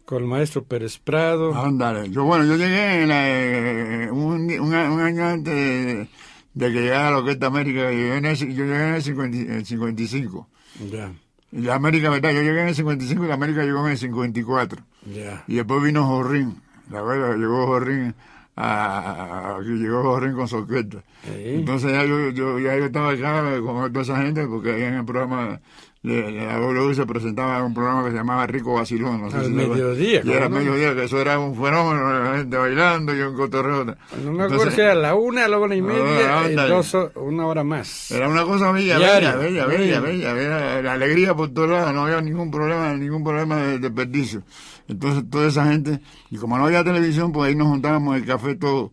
Con 0.03 0.23
el 0.23 0.27
maestro 0.27 0.63
Pérez 0.63 0.97
Prado. 0.97 1.53
Ándale. 1.53 2.09
Yo, 2.09 2.23
bueno, 2.23 2.45
yo 2.45 2.55
llegué 2.55 3.03
en 3.03 3.09
la, 3.09 4.11
un, 4.11 4.49
un 4.59 4.73
un 4.73 4.73
año 5.01 5.23
antes 5.23 5.53
de, 5.53 6.07
de 6.55 6.73
que 6.73 6.81
llegara 6.81 7.11
la 7.11 7.19
Orquesta 7.19 7.45
América. 7.45 7.83
Yo 7.83 7.91
llegué 7.91 8.17
en 8.17 8.25
el, 8.25 8.37
yo 8.37 8.65
llegué 8.65 8.87
en 8.87 8.93
el 8.95 9.03
50 9.03 9.37
en 9.37 9.51
el 9.51 9.65
55. 9.67 10.49
Ya, 10.91 11.13
Y 11.51 11.61
la 11.61 11.75
América, 11.75 12.09
¿verdad? 12.09 12.31
Yo 12.31 12.41
llegué 12.41 12.61
en 12.63 12.69
el 12.69 12.75
55 12.75 13.23
y 13.23 13.27
la 13.27 13.35
América 13.35 13.61
llegó 13.63 13.85
en 13.85 13.91
el 13.91 13.97
54. 13.99 14.81
ya. 15.13 15.43
Y 15.47 15.57
después 15.57 15.83
vino 15.83 16.07
Jorrín. 16.07 16.59
La 16.89 17.03
verdad, 17.03 17.37
llegó 17.37 17.67
Jorrín. 17.67 18.15
A, 18.55 19.57
aquí 19.59 19.69
llegó 19.69 20.03
Jorrín 20.03 20.33
con 20.33 20.47
su 20.47 20.57
orquesta. 20.57 21.03
Entonces 21.27 21.91
ya 21.91 22.05
yo, 22.05 22.29
yo, 22.29 22.59
ya 22.59 22.77
yo 22.77 22.85
estaba 22.85 23.11
acá 23.11 23.59
con 23.61 23.91
toda 23.91 24.03
esa 24.03 24.21
gente 24.21 24.45
porque 24.47 24.73
ahí 24.73 24.83
en 24.83 24.93
el 24.95 25.05
programa 25.05 25.59
de, 26.03 26.21
de 26.31 26.45
la 26.45 26.59
W 26.59 26.93
se 26.93 27.05
presentaba 27.07 27.63
un 27.63 27.73
programa 27.73 28.03
que 28.03 28.11
se 28.11 28.17
llamaba 28.17 28.45
Rico 28.45 28.73
Vacilón. 28.75 29.21
No 29.21 29.31
sé 29.31 29.37
Al 29.37 29.45
si 29.45 29.51
mediodía, 29.51 30.21
Y 30.23 30.31
era 30.31 30.45
¿cómo 30.45 30.57
no? 30.59 30.65
mediodía, 30.65 30.93
que 30.93 31.05
eso 31.05 31.19
era 31.19 31.39
un 31.39 31.55
fenómeno, 31.55 32.23
la 32.23 32.37
gente 32.37 32.57
bailando 32.57 33.15
y 33.15 33.21
un 33.21 33.35
cotorreo. 33.35 33.85
No 34.23 34.31
me 34.33 34.43
acuerdo 34.43 34.69
si 34.69 34.81
era 34.81 34.93
la 34.95 35.15
una, 35.15 35.47
la 35.47 35.57
una 35.57 35.75
y 35.75 35.81
media, 35.81 36.03
Ah, 36.41 36.43
y 36.43 36.49
ándale. 36.51 36.69
dos, 36.75 36.95
una 37.15 37.47
hora 37.47 37.63
más. 37.63 38.11
Era 38.11 38.27
una 38.29 38.43
cosa 38.43 38.71
bella, 38.71 38.99
bella, 38.99 39.35
bella, 39.37 39.65
bella, 39.65 39.99
bella, 39.99 40.33
bella, 40.33 40.81
la 40.83 40.93
alegría 40.93 41.33
por 41.33 41.49
todos 41.53 41.69
lados, 41.71 41.93
no 41.93 42.03
había 42.05 42.21
ningún 42.21 42.51
problema, 42.51 42.93
ningún 42.93 43.23
problema 43.23 43.55
de 43.57 43.79
desperdicio. 43.79 44.43
Entonces 44.87 45.29
toda 45.29 45.47
esa 45.47 45.65
gente, 45.65 46.01
y 46.29 46.37
como 46.37 46.57
no 46.57 46.65
había 46.65 46.83
televisión, 46.83 47.31
pues 47.31 47.49
ahí 47.49 47.55
nos 47.55 47.67
juntábamos 47.67 48.17
el 48.17 48.25
café 48.25 48.55
todos 48.55 48.91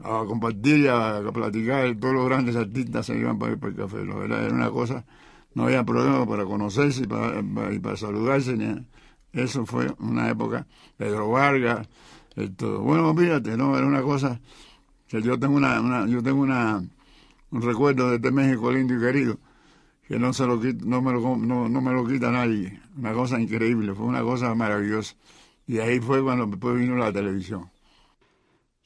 a 0.00 0.24
compartir 0.26 0.80
y 0.80 0.88
a, 0.88 1.22
platicar, 1.32 1.94
todos 1.96 2.14
los 2.14 2.26
grandes 2.26 2.56
artistas 2.56 3.06
se 3.06 3.16
iban 3.16 3.38
para 3.38 3.52
ir 3.52 3.58
para 3.58 3.72
el 3.72 3.78
café, 3.78 4.04
¿no? 4.04 4.22
era, 4.22 4.42
era 4.44 4.54
una 4.54 4.70
cosa, 4.70 5.04
no 5.54 5.64
había 5.64 5.84
problema 5.84 6.26
para 6.26 6.44
conocerse 6.44 7.04
y 7.04 7.06
para, 7.06 7.96
saludarse, 7.96 8.56
ni 8.56 8.84
eso 9.32 9.64
fue 9.66 9.94
una 10.00 10.30
época, 10.30 10.66
Pedro 10.96 11.30
Vargas, 11.30 11.88
esto, 12.36 12.80
bueno, 12.80 13.14
fíjate, 13.14 13.56
no, 13.56 13.76
era 13.76 13.86
una 13.86 14.02
cosa 14.02 14.40
que 15.08 15.22
yo 15.22 15.38
tengo 15.38 15.56
una, 15.56 15.80
una 15.80 16.06
yo 16.06 16.22
tengo 16.22 16.40
una 16.40 16.82
un 17.54 17.62
recuerdo 17.62 18.10
de 18.10 18.16
este 18.16 18.32
México 18.32 18.72
lindo 18.72 18.94
y 18.94 19.00
querido 19.00 19.38
que 20.06 20.18
no 20.18 20.32
se 20.32 20.46
lo 20.46 20.56
no 20.56 21.02
me 21.02 21.12
lo 21.12 21.36
no, 21.36 21.68
no 21.68 21.80
me 21.80 21.92
lo 21.92 22.06
quita 22.06 22.30
nadie 22.30 22.80
una 22.96 23.12
cosa 23.12 23.40
increíble 23.40 23.94
fue 23.94 24.06
una 24.06 24.22
cosa 24.22 24.54
maravillosa 24.54 25.14
y 25.66 25.78
ahí 25.78 26.00
fue 26.00 26.22
cuando 26.22 26.46
después 26.46 26.76
vino 26.76 26.96
la 26.96 27.12
televisión 27.12 27.70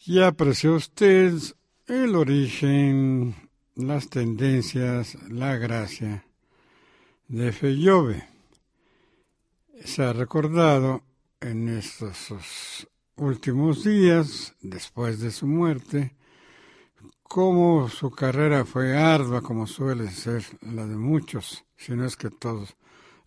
Ya 0.04 0.28
apreció 0.28 0.74
usted 0.76 1.34
el 1.88 2.14
origen, 2.16 3.34
las 3.74 4.10
tendencias, 4.10 5.16
la 5.30 5.56
gracia 5.56 6.26
de 7.28 7.50
Fellove. 7.50 8.28
Se 9.84 10.02
ha 10.02 10.12
recordado 10.12 11.02
en 11.40 11.70
estos 11.70 12.86
últimos 13.16 13.84
días, 13.84 14.54
después 14.60 15.20
de 15.20 15.30
su 15.30 15.46
muerte, 15.46 16.14
cómo 17.28 17.88
su 17.88 18.10
carrera 18.10 18.64
fue 18.64 18.96
ardua, 18.96 19.42
como 19.42 19.66
suele 19.66 20.10
ser 20.10 20.44
la 20.62 20.86
de 20.86 20.96
muchos, 20.96 21.64
si 21.76 21.92
no 21.92 22.04
es 22.06 22.16
que 22.16 22.30
todos 22.30 22.74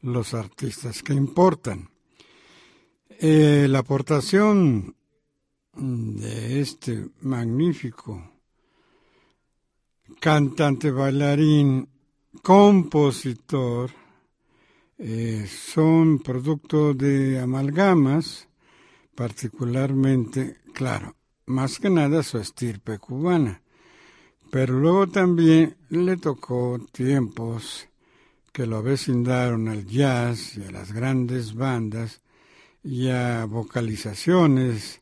los 0.01 0.33
artistas 0.33 1.03
que 1.03 1.13
importan. 1.13 1.89
Eh, 3.19 3.67
la 3.69 3.79
aportación 3.79 4.95
de 5.73 6.59
este 6.59 7.07
magnífico 7.21 8.31
cantante, 10.19 10.91
bailarín, 10.91 11.87
compositor, 12.41 13.91
eh, 14.97 15.47
son 15.47 16.19
producto 16.19 16.93
de 16.93 17.39
amalgamas, 17.39 18.47
particularmente, 19.15 20.57
claro, 20.73 21.15
más 21.47 21.79
que 21.79 21.89
nada 21.89 22.23
su 22.23 22.37
estirpe 22.37 22.99
cubana, 22.99 23.61
pero 24.51 24.77
luego 24.77 25.07
también 25.07 25.77
le 25.89 26.17
tocó 26.17 26.77
tiempos 26.91 27.87
que 28.51 28.67
lo 28.67 28.77
avecindaron 28.77 29.69
al 29.69 29.85
jazz 29.85 30.57
y 30.57 30.63
a 30.63 30.71
las 30.71 30.91
grandes 30.91 31.55
bandas 31.55 32.21
y 32.83 33.07
a 33.07 33.45
vocalizaciones 33.45 35.01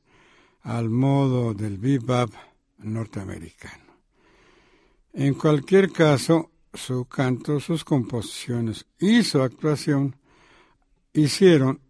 al 0.62 0.90
modo 0.90 1.56
del 1.56 1.80
bebop 1.80 2.32
norteamericano. 2.78 3.86
En 5.14 5.34
cualquier 5.34 5.92
caso, 5.92 6.52
su 6.72 7.06
canto, 7.06 7.60
sus 7.60 7.84
composiciones 7.84 8.86
y 9.00 9.24
su 9.24 9.42
actuación 9.42 10.16
hicieron 11.12 11.82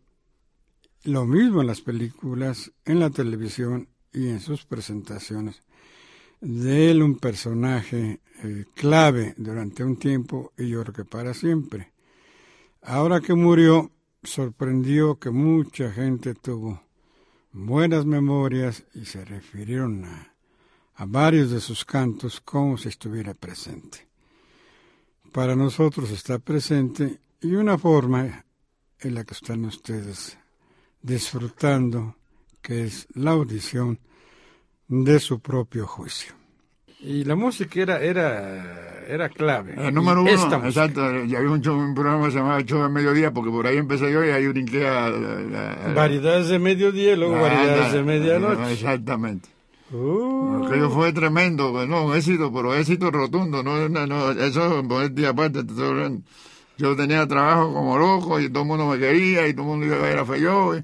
lo 1.03 1.25
mismo 1.25 1.59
en 1.59 1.67
las 1.67 1.81
películas, 1.81 2.71
en 2.85 3.01
la 3.01 3.09
televisión 3.09 3.89
y 4.13 4.29
en 4.29 4.39
sus 4.39 4.65
presentaciones. 4.65 5.61
De 6.41 6.89
él 6.89 7.03
un 7.03 7.17
personaje 7.17 8.21
eh, 8.43 8.65
clave 8.73 9.33
durante 9.37 9.83
un 9.83 9.97
tiempo 9.97 10.53
y 10.57 10.69
yo 10.69 10.81
creo 10.83 10.93
que 10.93 11.05
para 11.05 11.33
siempre. 11.33 11.91
Ahora 12.81 13.19
que 13.19 13.33
murió, 13.33 13.91
sorprendió 14.23 15.19
que 15.19 15.29
mucha 15.29 15.91
gente 15.91 16.35
tuvo 16.35 16.81
buenas 17.51 18.05
memorias 18.05 18.85
y 18.93 19.05
se 19.05 19.25
refirieron 19.25 20.05
a, 20.05 20.33
a 20.95 21.05
varios 21.05 21.51
de 21.51 21.59
sus 21.59 21.83
cantos 21.83 22.39
como 22.39 22.77
si 22.77 22.87
estuviera 22.87 23.33
presente. 23.33 24.07
Para 25.33 25.55
nosotros 25.55 26.09
está 26.11 26.39
presente 26.39 27.19
y 27.41 27.55
una 27.55 27.77
forma 27.77 28.45
en 28.99 29.13
la 29.13 29.23
que 29.23 29.33
están 29.33 29.65
ustedes 29.65 30.37
disfrutando, 31.01 32.15
que 32.61 32.85
es 32.85 33.07
la 33.13 33.31
audición 33.31 33.99
de 34.89 35.19
su 35.19 35.39
propio 35.39 35.87
juicio. 35.87 36.33
Y 36.99 37.23
la 37.23 37.35
música 37.37 37.79
era, 37.79 38.01
era, 38.01 39.05
era 39.07 39.29
clave. 39.29 39.73
el 39.77 39.93
número 39.93 40.23
Y 40.25 40.29
esta 40.31 40.57
uno 40.57 40.65
música. 40.65 40.83
exacto 40.85 41.23
y 41.23 41.33
había 41.35 41.49
un, 41.49 41.61
show, 41.61 41.77
un 41.79 41.93
programa 41.95 42.25
que 42.25 42.31
se 42.31 42.37
llamaba 42.39 42.57
el 42.59 42.65
show 42.65 42.81
de 42.83 42.89
mediodía 42.89 43.31
porque 43.31 43.49
por 43.51 43.65
ahí 43.65 43.77
empecé 43.77 44.11
yo 44.11 44.25
y 44.25 44.29
ahí 44.31 44.45
brinqué 44.49 44.85
a, 44.85 45.05
a- 45.05 45.89
a- 45.91 45.93
Variedades 45.93 46.49
de 46.49 46.59
mediodía 46.59 47.13
y 47.13 47.15
luego 47.15 47.37
a- 47.37 47.41
variedades 47.41 47.93
de 47.93 48.03
medianoche. 48.03 48.73
exactamente 48.73 49.47
Uh, 49.91 50.65
Aquello 50.67 50.91
fue 50.91 51.11
tremendo, 51.13 51.71
pues, 51.71 51.87
no, 51.87 52.05
un 52.05 52.15
éxito, 52.15 52.53
pero 52.53 52.75
éxito 52.75 53.09
rotundo, 53.09 53.63
no, 53.63 53.89
no, 53.89 54.05
no 54.05 54.31
eso 54.33 54.83
por 54.87 55.11
día 55.11 55.29
aparte. 55.29 55.63
Yo 56.77 56.95
tenía 56.95 57.27
trabajo 57.27 57.73
como 57.73 57.97
loco 57.97 58.39
y 58.39 58.49
todo 58.49 58.61
el 58.63 58.67
mundo 58.69 58.85
me 58.87 58.99
quería 58.99 59.47
y 59.47 59.53
todo 59.53 59.63
el 59.63 59.67
mundo 59.69 59.85
iba 59.87 59.95
a 59.95 59.99
ver 60.01 60.19
a 60.19 60.25
Feyó 60.25 60.75
y, 60.77 60.83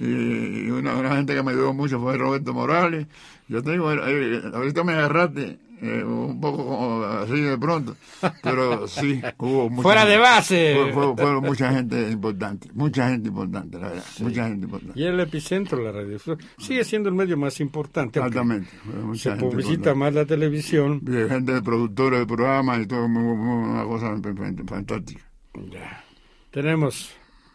y 0.00 0.70
una, 0.70 0.96
una 0.96 1.16
gente 1.16 1.34
que 1.34 1.42
me 1.42 1.50
ayudó 1.52 1.74
mucho 1.74 2.00
fue 2.00 2.16
Roberto 2.16 2.54
Morales. 2.54 3.06
Yo 3.48 3.62
te 3.62 3.72
digo, 3.72 3.92
eh, 3.92 3.98
eh, 4.06 4.42
ahorita 4.52 4.82
me 4.82 4.92
agarraste 4.94 5.58
eh, 5.80 6.02
un 6.02 6.40
poco 6.40 7.04
así 7.04 7.38
de 7.38 7.56
pronto, 7.58 7.96
pero 8.42 8.88
sí, 8.88 9.20
hubo 9.38 9.68
mucha 9.68 9.82
Fuera 9.82 10.00
gente, 10.00 10.12
de 10.12 10.18
base. 10.18 10.92
Fueron 10.92 11.44
mucha 11.44 11.72
gente 11.72 12.10
importante, 12.10 12.68
mucha 12.72 13.10
gente 13.10 13.28
importante, 13.28 13.78
la 13.78 13.88
verdad, 13.88 14.04
sí. 14.10 14.24
mucha 14.24 14.48
gente 14.48 14.64
importante. 14.64 14.98
Y 14.98 15.04
el 15.04 15.20
epicentro 15.20 15.78
de 15.78 15.84
la 15.84 15.92
radiodifusión 15.92 16.38
sigue 16.58 16.82
siendo 16.82 17.08
el 17.08 17.14
medio 17.14 17.36
más 17.36 17.60
importante. 17.60 18.18
Exactamente. 18.18 18.70
Se 19.14 19.32
publicita 19.32 19.94
más 19.94 20.14
la 20.14 20.24
televisión. 20.24 21.02
Y 21.06 21.28
gente 21.28 21.52
de 21.52 21.62
productores 21.62 22.20
de 22.20 22.26
programas 22.26 22.80
y 22.80 22.86
todo, 22.86 23.04
una 23.04 23.84
cosa 23.84 24.18
fantástica. 24.66 25.24
Ya. 25.70 26.04
Tenemos 26.50 27.12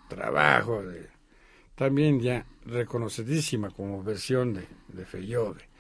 trabajo 0.08 0.84
de, 0.84 1.10
también 1.76 2.20
ya 2.20 2.46
reconocidísima 2.66 3.72
como 3.72 4.04
versión 4.04 4.54
de, 4.54 4.68
de 4.90 5.06
Fellode 5.06 5.71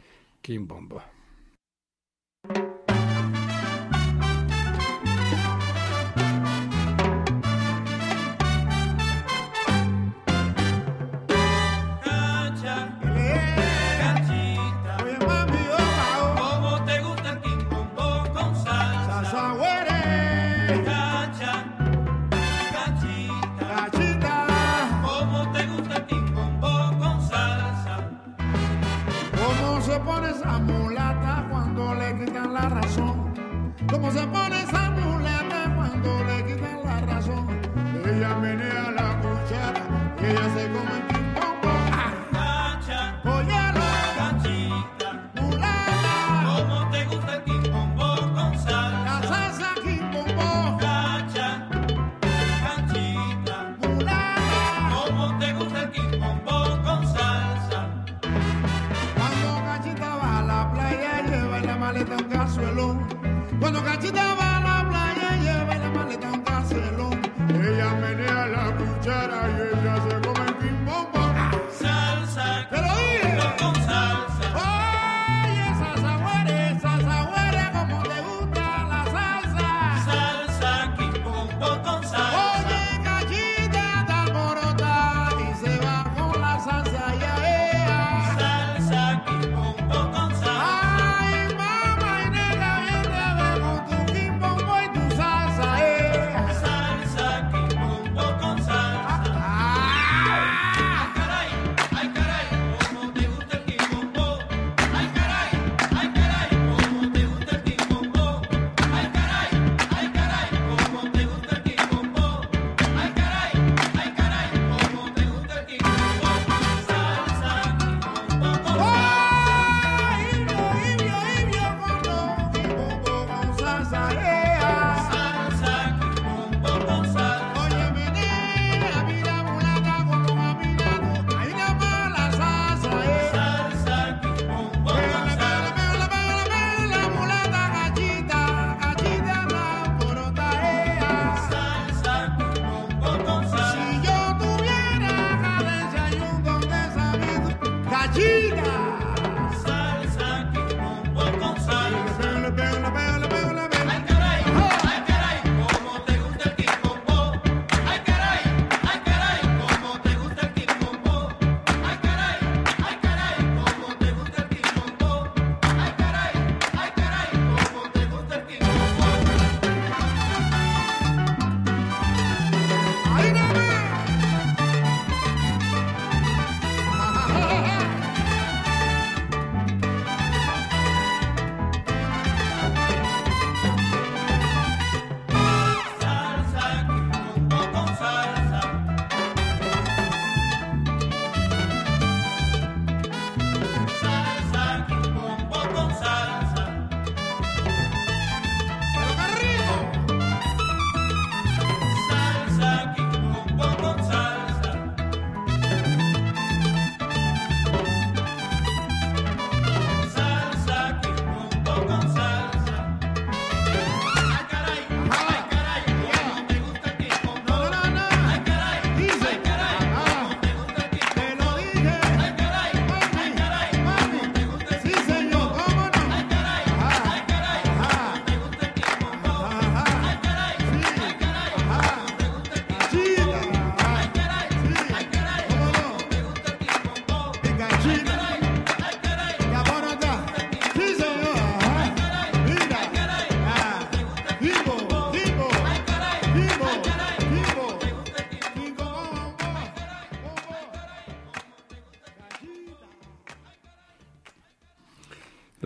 Kimbomba. 0.41 1.03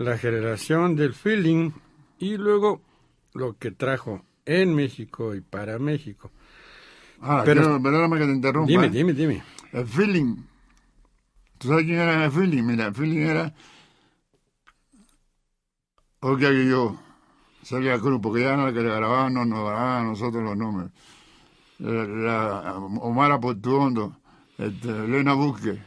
la 0.06 0.18
generación 0.18 0.94
del 0.94 1.12
feeling 1.14 1.72
y 2.18 2.36
luego 2.36 2.80
lo 3.34 3.58
que 3.58 3.72
trajo 3.72 4.24
en 4.44 4.74
México 4.74 5.34
y 5.34 5.40
para 5.40 5.78
México. 5.80 6.30
Ah, 7.20 7.42
pero, 7.44 7.82
perdóname 7.82 8.18
que 8.18 8.26
te 8.26 8.32
interrumpa. 8.32 8.68
Dime, 8.68 8.86
¿eh? 8.86 8.90
dime, 8.90 9.12
dime. 9.12 9.42
El 9.72 9.86
feeling. 9.86 10.36
¿Tú 11.58 11.68
sabes 11.68 11.84
quién 11.84 11.98
era 11.98 12.24
el 12.24 12.30
feeling? 12.30 12.62
Mira, 12.62 12.86
el 12.86 12.94
feeling 12.94 13.18
era. 13.18 13.52
Ok, 16.20 16.40
yo. 16.68 17.00
Salía 17.62 17.98
Cruz, 17.98 18.20
porque 18.22 18.42
ya 18.42 18.56
no 18.56 18.72
que 18.72 18.80
le 18.80 18.94
grababan, 18.94 19.34
no 19.34 19.44
nos 19.44 19.64
daban 19.64 20.04
a 20.04 20.08
nosotros 20.08 20.40
los 20.44 20.56
nombres. 20.56 20.90
La, 21.78 22.76
Omar 22.78 23.32
Aportuondo, 23.32 24.16
este, 24.56 24.88
Elena 24.88 25.34
Busque, 25.34 25.82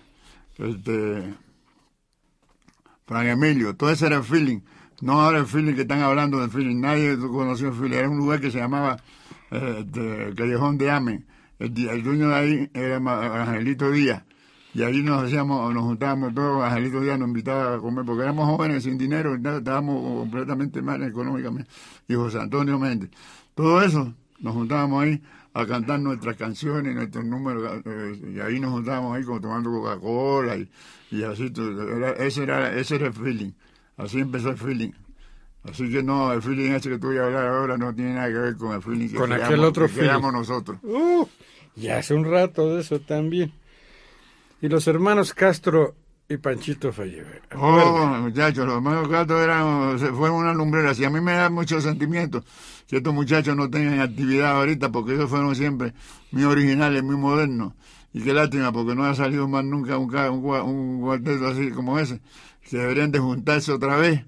este, 0.58 1.34
Fran 3.10 3.26
Emilio, 3.26 3.76
todo 3.76 3.90
ese 3.90 4.06
era 4.06 4.18
el 4.18 4.24
feeling. 4.24 4.60
No 5.02 5.20
ahora 5.20 5.40
el 5.40 5.48
feeling 5.48 5.74
que 5.74 5.82
están 5.82 6.04
hablando 6.04 6.40
del 6.42 6.52
feeling. 6.52 6.80
Nadie 6.80 7.18
conoció 7.18 7.70
el 7.70 7.74
feeling. 7.74 7.98
Era 7.98 8.08
un 8.08 8.20
lugar 8.20 8.40
que 8.40 8.52
se 8.52 8.60
llamaba 8.60 8.98
eh, 9.50 10.32
Callejón 10.38 10.78
de 10.78 10.92
Amen. 10.92 11.26
El, 11.58 11.90
el 11.90 12.04
dueño 12.04 12.30
de 12.30 12.36
ahí 12.36 12.70
era 12.72 12.98
Angelito 12.98 13.90
Díaz. 13.90 14.22
Y 14.76 14.84
ahí 14.84 15.02
nos 15.02 15.24
hacíamos, 15.24 15.74
nos 15.74 15.86
juntábamos 15.86 16.36
todos, 16.36 16.64
Angelito 16.64 17.02
Díaz 17.02 17.18
nos 17.18 17.30
invitaba 17.30 17.74
a 17.74 17.80
comer, 17.80 18.06
porque 18.06 18.22
éramos 18.22 18.46
jóvenes 18.46 18.84
sin 18.84 19.00
dinero, 19.00 19.34
estábamos 19.34 20.20
completamente 20.20 20.80
mal 20.84 21.02
económicamente. 21.02 21.68
Y 22.08 22.14
José 22.14 22.40
Antonio 22.40 22.78
Méndez. 22.78 23.10
Todo 23.56 23.82
eso, 23.82 24.14
nos 24.40 24.54
juntábamos 24.54 25.02
ahí 25.04 25.20
a 25.54 25.66
cantar 25.66 26.00
nuestras 26.00 26.36
canciones, 26.36 26.96
nuestros 26.96 27.26
números, 27.26 27.82
eh, 27.86 28.22
y 28.36 28.40
ahí 28.40 28.60
nos 28.60 28.72
juntábamos 28.72 29.18
ahí 29.18 29.24
como 29.24 29.42
tomando 29.42 29.72
Coca-Cola 29.72 30.56
y, 30.58 30.70
y 31.12 31.24
así, 31.24 31.50
todo. 31.50 31.96
Era- 31.98 32.12
ese, 32.12 32.44
era, 32.44 32.74
ese 32.76 32.96
era 32.96 33.08
el 33.08 33.14
feeling. 33.14 33.52
Así 33.98 34.20
empezó 34.20 34.50
el 34.52 34.58
feeling. 34.58 34.92
Así 35.64 35.90
que 35.92 36.02
no, 36.04 36.32
el 36.32 36.42
feeling 36.42 36.72
ese 36.72 36.90
que 36.90 37.00
tú 37.00 37.08
voy 37.08 37.18
a 37.18 37.26
hablar 37.26 37.48
ahora 37.48 37.78
no 37.78 37.94
tiene 37.94 38.14
nada 38.14 38.28
que 38.28 38.34
ver 38.34 38.56
con 38.56 38.74
el 38.76 38.82
feeling 38.82 39.10
que 39.10 39.16
Con 39.16 39.34
aquel 39.34 39.48
creamos- 39.48 39.68
otro 39.70 39.84
que 39.88 39.90
feeling. 39.94 40.08
creamos 40.08 40.34
nosotros. 40.34 40.80
Uh, 40.84 41.26
ya 41.76 41.98
hace 41.98 42.14
un 42.14 42.26
rato 42.26 42.76
de 42.76 42.82
eso 42.82 43.00
también. 43.00 43.52
Y 44.62 44.70
los 44.70 44.88
hermanos 44.88 45.34
Castro 45.34 45.96
y 46.30 46.38
Panchito 46.38 46.94
Fallever. 46.94 47.42
Oh, 47.56 48.06
muchachos, 48.22 48.66
los 48.66 48.76
hermanos 48.76 49.10
Castro 49.10 49.42
eran, 49.44 49.98
fueron 50.16 50.38
una 50.38 50.54
lumbrera. 50.54 50.94
Y 50.98 51.04
a 51.04 51.10
mí 51.10 51.20
me 51.22 51.34
da 51.34 51.50
mucho 51.50 51.82
sentimiento 51.82 52.44
que 52.90 52.98
estos 52.98 53.14
muchachos 53.14 53.56
no 53.56 53.70
tengan 53.70 54.00
actividad 54.00 54.58
ahorita, 54.58 54.92
porque 54.92 55.14
ellos 55.14 55.30
fueron 55.30 55.56
siempre 55.56 55.94
muy 56.32 56.44
originales, 56.44 57.04
muy 57.04 57.18
modernos. 57.18 57.74
Y 58.14 58.22
qué 58.24 58.34
lástima, 58.34 58.72
porque 58.72 58.96
no 58.96 59.06
ha 59.06 59.14
salido 59.14 59.48
más 59.48 59.64
nunca 59.64 60.00
un, 60.00 60.12
un, 60.12 61.00
cuarteto 61.00 61.48
así 61.48 61.70
como 61.70 62.00
ese. 62.00 62.20
Que 62.68 62.78
deberían 62.78 63.12
de 63.12 63.20
juntarse 63.20 63.72
otra 63.72 63.96
vez 63.96 64.26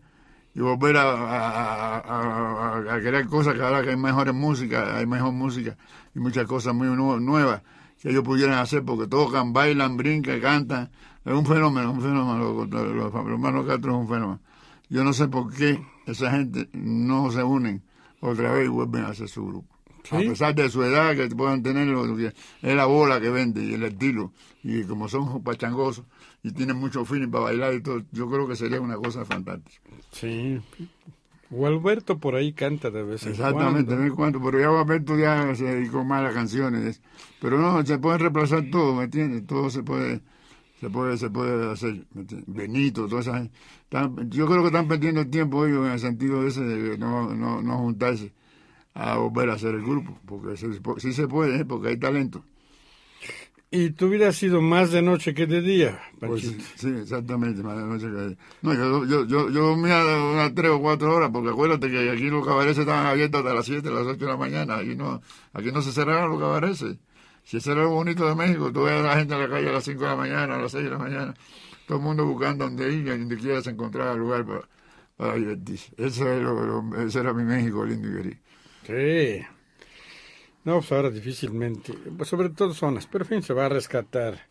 y 0.53 0.59
volver 0.59 0.97
a, 0.97 1.97
a, 1.97 2.99
crear 2.99 3.25
cosas 3.25 3.55
que 3.55 3.63
ahora 3.63 3.81
que 3.81 3.89
hay 3.89 3.97
mejores 3.97 4.35
músicas, 4.35 4.89
hay 4.93 5.07
mejor 5.07 5.31
música 5.33 5.75
y 6.13 6.19
muchas 6.19 6.45
cosas 6.45 6.75
muy 6.75 6.87
nu- 6.89 7.19
nuevas 7.19 7.63
que 7.99 8.09
ellos 8.09 8.23
pudieran 8.23 8.59
hacer 8.59 8.83
porque 8.83 9.07
tocan, 9.07 9.53
bailan, 9.53 9.97
brincan, 9.97 10.39
cantan. 10.39 10.91
Es 11.25 11.33
un 11.33 11.47
fenómeno, 11.47 11.93
un 11.93 12.01
fenómeno. 12.01 12.37
Los, 12.37 12.69
los- 12.69 13.13
los 13.13 13.67
es 13.67 13.85
un 13.85 14.07
fenómeno. 14.07 14.39
Yo 14.87 15.03
no 15.03 15.13
sé 15.13 15.27
por 15.29 15.51
qué 15.51 15.83
esa 16.05 16.29
gente 16.29 16.69
no 16.73 17.31
se 17.31 17.41
unen 17.41 17.81
otra 18.21 18.53
vez 18.53 18.65
y 18.65 18.69
vuelven 18.69 19.03
a 19.03 19.09
hacer 19.09 19.27
su 19.27 19.45
grupo. 19.45 19.75
A 20.09 20.17
pesar 20.17 20.55
de 20.55 20.69
su 20.69 20.81
edad, 20.83 21.15
que 21.15 21.27
puedan 21.29 21.61
tener, 21.61 21.87
es 22.61 22.75
la 22.75 22.85
bola 22.85 23.21
que 23.21 23.29
vende 23.29 23.63
y 23.63 23.73
el 23.73 23.83
estilo. 23.83 24.33
Y 24.63 24.83
como 24.83 25.07
son 25.07 25.43
pachangosos 25.43 26.05
y 26.43 26.51
tienen 26.51 26.77
mucho 26.77 27.05
feeling 27.05 27.29
para 27.29 27.45
bailar 27.45 27.73
y 27.75 27.81
todo, 27.81 28.01
yo 28.11 28.29
creo 28.29 28.47
que 28.47 28.55
sería 28.55 28.81
una 28.81 28.95
cosa 28.95 29.25
fantástica. 29.25 29.79
Sí. 30.11 30.59
Gualberto 31.51 32.17
por 32.17 32.35
ahí 32.35 32.53
canta 32.53 32.89
de 32.89 33.03
vez 33.03 33.23
en 33.25 33.31
Exactamente, 33.31 33.91
de 33.91 33.97
cuando. 33.97 33.97
vez 33.97 34.09
en 34.09 34.15
cuando, 34.15 34.41
pero 34.41 34.59
ya 34.59 34.79
Alberto 34.81 35.17
ya 35.17 35.55
se 35.55 35.65
dedicó 35.65 36.03
más 36.03 36.21
a 36.21 36.23
las 36.23 36.33
canciones. 36.33 37.01
Pero 37.41 37.59
no, 37.59 37.85
se 37.85 37.99
puede 37.99 38.17
reemplazar 38.17 38.69
todo, 38.71 38.95
¿me 38.95 39.03
entiendes? 39.03 39.45
Todo 39.45 39.69
se 39.69 39.83
puede, 39.83 40.21
se 40.81 40.89
puede, 40.89 41.15
se 41.17 41.29
puede 41.29 41.71
hacer. 41.71 42.05
Benito, 42.47 43.07
toda 43.07 43.21
esa 43.21 43.37
gente. 43.37 43.53
Están- 43.83 44.29
yo 44.31 44.45
creo 44.47 44.61
que 44.61 44.67
están 44.67 44.87
perdiendo 44.89 45.21
el 45.21 45.29
tiempo 45.29 45.65
ellos 45.65 45.85
en 45.85 45.93
el 45.93 45.99
sentido 45.99 46.45
ese 46.45 46.61
de 46.61 46.97
no, 46.97 47.33
no, 47.33 47.61
no 47.61 47.77
juntarse 47.77 48.33
a 48.93 49.15
volver 49.17 49.49
a 49.51 49.53
hacer 49.53 49.75
el 49.75 49.83
grupo, 49.83 50.19
porque 50.25 50.57
se- 50.57 50.81
sí 50.97 51.13
se 51.13 51.27
puede, 51.27 51.61
¿eh? 51.61 51.65
porque 51.65 51.89
hay 51.89 51.97
talento. 51.97 52.43
Y 53.73 53.91
tu 53.91 54.09
vida 54.09 54.27
ha 54.27 54.33
sido 54.33 54.61
más 54.61 54.91
de 54.91 55.01
noche 55.01 55.33
que 55.33 55.47
de 55.47 55.61
día, 55.61 55.97
Pues, 56.19 56.41
sí, 56.75 56.89
exactamente. 56.89 57.63
más 57.63 57.77
de 57.77 57.83
noche 57.85 58.07
que- 58.07 58.37
No, 58.61 58.73
yo, 58.73 59.05
yo, 59.05 59.25
yo, 59.25 59.49
yo 59.49 59.61
dormía 59.67 60.03
unas 60.33 60.53
tres 60.53 60.71
o 60.71 60.81
cuatro 60.81 61.15
horas, 61.15 61.29
porque 61.31 61.51
acuérdate 61.51 61.89
que 61.89 62.09
aquí 62.09 62.23
los 62.29 62.45
cabarets 62.45 62.79
estaban 62.79 63.05
abiertos 63.05 63.39
hasta 63.39 63.53
las 63.53 63.65
siete, 63.65 63.89
las 63.89 64.05
ocho 64.07 64.25
de 64.25 64.31
la 64.31 64.35
mañana. 64.35 64.75
Aquí 64.79 64.95
no, 64.95 65.21
aquí 65.53 65.71
no 65.71 65.81
se 65.81 65.93
cerraban 65.93 66.29
los 66.31 66.39
cabarets. 66.41 66.83
Si 67.43 67.57
eso 67.57 67.71
era 67.73 67.83
lo 67.83 67.89
bonito 67.89 68.27
de 68.27 68.35
México, 68.35 68.71
tú 68.71 68.83
ves 68.83 68.99
a 68.99 69.03
la 69.03 69.15
gente 69.17 69.33
en 69.33 69.39
la 69.41 69.49
calle 69.49 69.69
a 69.69 69.73
las 69.73 69.83
cinco 69.83 70.03
de 70.03 70.09
la 70.09 70.15
mañana, 70.15 70.55
a 70.55 70.59
las 70.59 70.71
seis 70.71 70.85
de 70.85 70.89
la 70.91 70.97
mañana, 70.97 71.33
todo 71.87 71.97
el 71.97 72.03
mundo 72.03 72.25
buscando 72.25 72.65
donde 72.65 72.91
ir, 72.93 73.05
y 73.07 73.09
donde 73.09 73.37
quiera 73.37 73.61
se 73.61 73.71
encontraba 73.71 74.13
lugar 74.15 74.45
para, 74.45 74.61
para 75.17 75.35
divertirse. 75.35 75.91
Eso 75.97 76.31
es 76.31 76.41
lo, 76.41 76.81
lo- 76.81 77.01
ese 77.01 77.19
era 77.19 77.33
mi 77.33 77.43
México 77.43 77.83
lindo 77.85 78.07
y 78.07 78.13
querido. 78.13 78.37
Sí. 78.87 79.45
No, 80.63 80.79
pues 80.79 80.91
ahora 80.91 81.09
difícilmente, 81.09 81.93
pues 82.15 82.29
sobre 82.29 82.49
todo 82.49 82.73
zonas, 82.73 83.07
pero 83.11 83.23
en 83.25 83.29
fin, 83.29 83.43
se 83.43 83.53
va 83.53 83.65
a 83.65 83.69
rescatar 83.69 84.47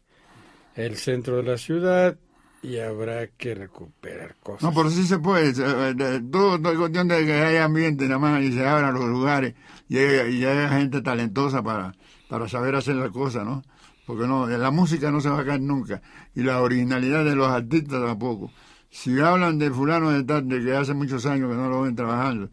el 0.74 0.96
centro 0.96 1.36
de 1.36 1.44
la 1.44 1.56
ciudad 1.58 2.16
y 2.62 2.78
habrá 2.78 3.28
que 3.28 3.54
recuperar 3.54 4.36
cosas. 4.42 4.62
No, 4.62 4.74
pero 4.74 4.90
sí 4.90 5.04
se 5.06 5.18
puede. 5.18 5.50
eh, 5.50 6.20
Todo, 6.30 6.60
todo 6.60 6.72
es 6.72 6.78
cuestión 6.78 7.08
de 7.08 7.24
que 7.24 7.32
haya 7.32 7.64
ambiente 7.64 8.04
nada 8.06 8.18
más 8.18 8.42
y 8.42 8.52
se 8.52 8.66
abran 8.66 8.92
los 8.94 9.04
lugares 9.04 9.54
y 9.88 9.98
haya, 9.98 10.26
y 10.28 10.44
haya 10.44 10.68
gente 10.68 11.00
talentosa 11.00 11.62
para, 11.62 11.92
para 12.30 12.48
saber 12.48 12.76
hacer 12.76 12.94
las 12.94 13.10
cosas, 13.10 13.44
¿no? 13.44 13.62
Porque 14.06 14.26
no, 14.26 14.46
la 14.46 14.70
música 14.70 15.10
no 15.10 15.20
se 15.20 15.28
va 15.28 15.40
a 15.40 15.44
caer 15.44 15.60
nunca 15.60 16.00
y 16.34 16.42
la 16.42 16.62
originalidad 16.62 17.24
de 17.24 17.34
los 17.34 17.48
artistas 17.48 18.02
tampoco. 18.02 18.52
Si 18.88 19.20
hablan 19.20 19.58
de 19.58 19.70
fulano 19.70 20.10
de 20.10 20.22
tal, 20.22 20.48
de 20.48 20.64
que 20.64 20.74
hace 20.74 20.94
muchos 20.94 21.26
años 21.26 21.50
que 21.50 21.56
no 21.56 21.68
lo 21.68 21.82
ven 21.82 21.96
trabajando 21.96 22.48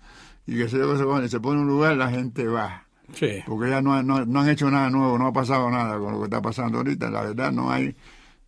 y 0.47 0.55
que 0.55 0.67
se, 0.67 0.77
se 0.77 1.03
pone, 1.03 1.29
se 1.29 1.39
pone 1.39 1.61
un 1.61 1.67
lugar, 1.67 1.95
la 1.95 2.09
gente 2.09 2.47
va. 2.47 2.87
Sí. 3.13 3.43
Porque 3.45 3.69
ya 3.69 3.81
no, 3.81 4.01
no, 4.01 4.25
no 4.25 4.39
han 4.41 4.49
hecho 4.49 4.69
nada 4.69 4.89
nuevo, 4.89 5.17
no 5.17 5.27
ha 5.27 5.33
pasado 5.33 5.69
nada 5.69 5.97
con 5.99 6.13
lo 6.13 6.19
que 6.19 6.25
está 6.25 6.41
pasando 6.41 6.79
ahorita. 6.79 7.09
La 7.11 7.21
verdad, 7.21 7.51
no 7.51 7.71
hay 7.71 7.95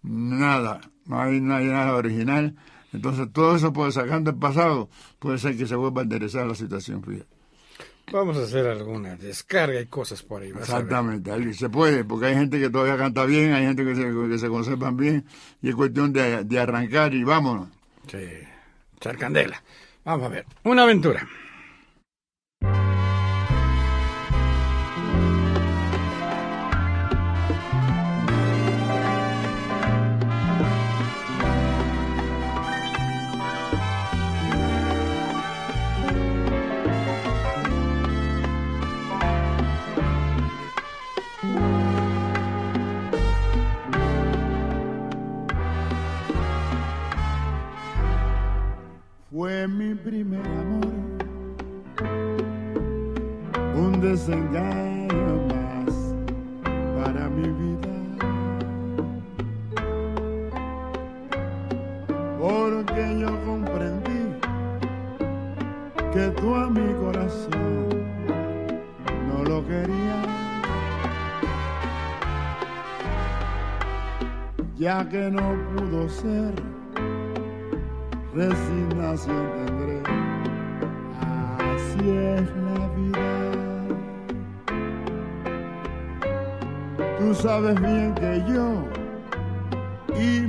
nada, 0.01 0.81
no 1.05 1.21
hay, 1.21 1.39
no 1.39 1.55
hay 1.55 1.67
nada 1.67 1.93
original. 1.95 2.55
Entonces, 2.91 3.27
todo 3.31 3.55
eso, 3.55 3.71
puede 3.71 3.91
sacando 3.91 4.31
el 4.31 4.37
pasado, 4.37 4.89
puede 5.19 5.37
ser 5.37 5.55
que 5.55 5.67
se 5.67 5.75
vuelva 5.75 6.01
a 6.01 6.03
enderezar 6.03 6.47
la 6.47 6.55
situación. 6.55 7.03
fíjate. 7.03 7.38
Vamos 8.11 8.37
a 8.37 8.43
hacer 8.43 8.67
alguna 8.67 9.15
descarga 9.15 9.79
y 9.79 9.85
cosas 9.85 10.23
por 10.23 10.41
ahí. 10.41 10.49
Exactamente, 10.49 11.53
se 11.53 11.69
puede, 11.69 12.03
porque 12.03 12.27
hay 12.27 12.35
gente 12.35 12.59
que 12.59 12.69
todavía 12.69 12.97
canta 12.97 13.25
bien, 13.25 13.53
hay 13.53 13.65
gente 13.65 13.85
que 13.85 13.95
se, 13.95 14.03
que 14.29 14.37
se 14.37 14.47
conservan 14.47 14.97
bien, 14.97 15.25
y 15.61 15.69
es 15.69 15.75
cuestión 15.75 16.11
de, 16.13 16.43
de 16.43 16.59
arrancar 16.59 17.13
y 17.13 17.23
vámonos. 17.23 17.69
Sí. 18.07 18.17
Echar 18.97 19.17
candela. 19.17 19.61
Vamos 20.03 20.25
a 20.25 20.29
ver. 20.29 20.45
Una 20.63 20.83
aventura. 20.83 21.27
Mi 49.67 49.93
primer 49.93 50.39
amor, 50.39 50.87
un 53.75 53.99
desengaño 53.99 55.47
más 55.47 56.15
para 56.95 57.27
mi 57.27 57.49
vida. 57.59 57.93
Porque 62.39 63.19
yo 63.19 63.45
comprendí 63.45 64.21
que 66.13 66.29
tú 66.39 66.55
a 66.55 66.69
mi 66.69 66.93
corazón 66.93 67.89
no 69.27 69.43
lo 69.43 69.67
querías. 69.67 70.27
Ya 74.77 75.07
que 75.09 75.29
no 75.29 75.53
pudo 75.75 76.07
ser 76.07 76.78
resignación 78.33 79.49
tendré. 79.65 80.01
Así 81.19 82.09
es 82.09 82.47
la 82.65 82.87
vida. 82.95 83.29
Tú 87.19 87.33
sabes 87.35 87.79
bien 87.81 88.13
que 88.15 88.43
yo 88.47 88.83
y 90.17 90.41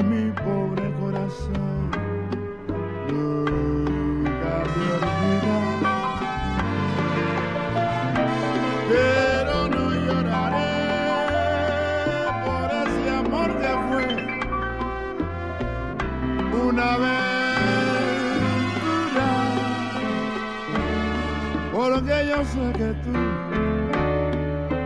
porque 21.93 22.27
yo 22.29 22.45
sé 22.45 22.73
que 22.79 22.95
tú 23.03 23.13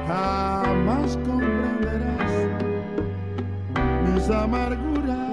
jamás 0.07 1.19
comprenderás 1.27 2.33
mis 4.05 4.31
amarguras. 4.31 5.24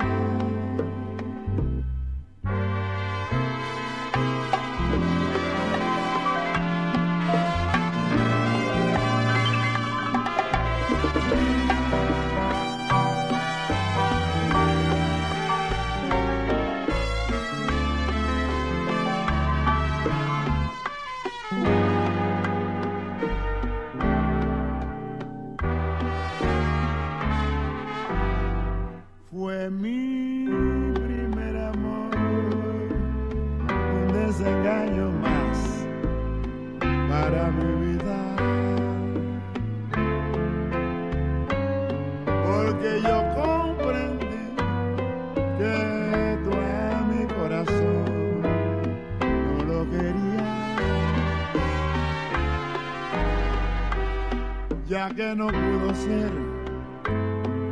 Que 55.09 55.35
no 55.35 55.47
pudo 55.47 55.95
ser 55.95 56.31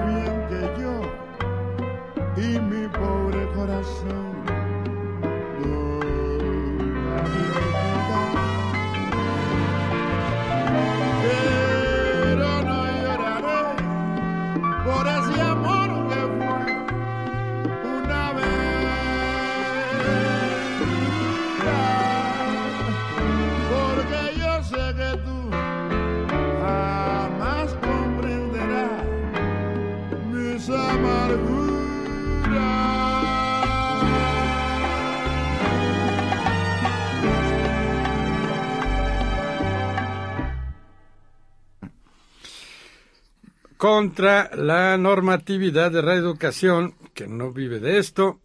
Contra 43.76 44.50
la 44.54 44.98
normatividad 44.98 45.90
de 45.90 46.02
reeducación, 46.02 46.94
que 47.14 47.26
no 47.26 47.50
vive 47.50 47.80
de 47.80 47.96
esto, 47.96 48.38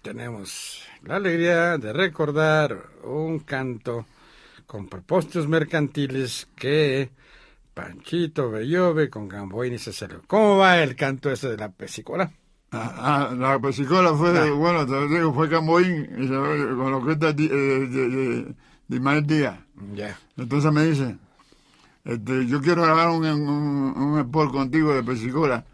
tenemos 0.00 0.82
la 1.02 1.16
alegría 1.16 1.76
de 1.76 1.92
recordar 1.92 2.86
un 3.02 3.40
canto 3.40 4.06
con 4.66 4.88
propósitos 4.88 5.46
mercantiles 5.46 6.48
que 6.56 7.10
Panchito 7.74 8.50
Bellove 8.50 9.10
con 9.10 9.28
Gamboini 9.28 9.78
se 9.78 9.92
salió. 9.92 10.22
¿Cómo 10.26 10.58
va 10.58 10.78
el 10.82 10.94
canto 10.96 11.30
ese 11.30 11.48
de 11.48 11.56
la 11.56 11.70
pesicola? 11.70 12.30
Ah, 12.70 13.28
ah, 13.30 13.34
la 13.36 13.58
pesicola 13.60 14.14
fue, 14.14 14.36
Ah. 14.38 14.50
bueno, 14.52 14.86
te 14.86 15.08
digo, 15.08 15.32
fue 15.34 15.48
se- 16.28 16.74
con 16.76 16.90
lo 16.92 17.04
que 17.04 17.12
está 17.12 17.32
de, 17.32 17.48
de, 17.48 18.54
de 18.88 19.00
Díaz. 19.26 19.58
Ya. 19.94 20.18
Entonces 20.36 20.72
me 20.72 20.84
dice, 20.84 21.16
este, 22.04 22.46
yo 22.46 22.60
quiero 22.60 22.82
grabar 22.82 23.10
un, 23.10 23.24
un, 23.26 23.94
un 23.96 24.18
spot 24.20 24.52
contigo 24.52 24.92
de 24.94 25.02
pesicola, 25.02 25.64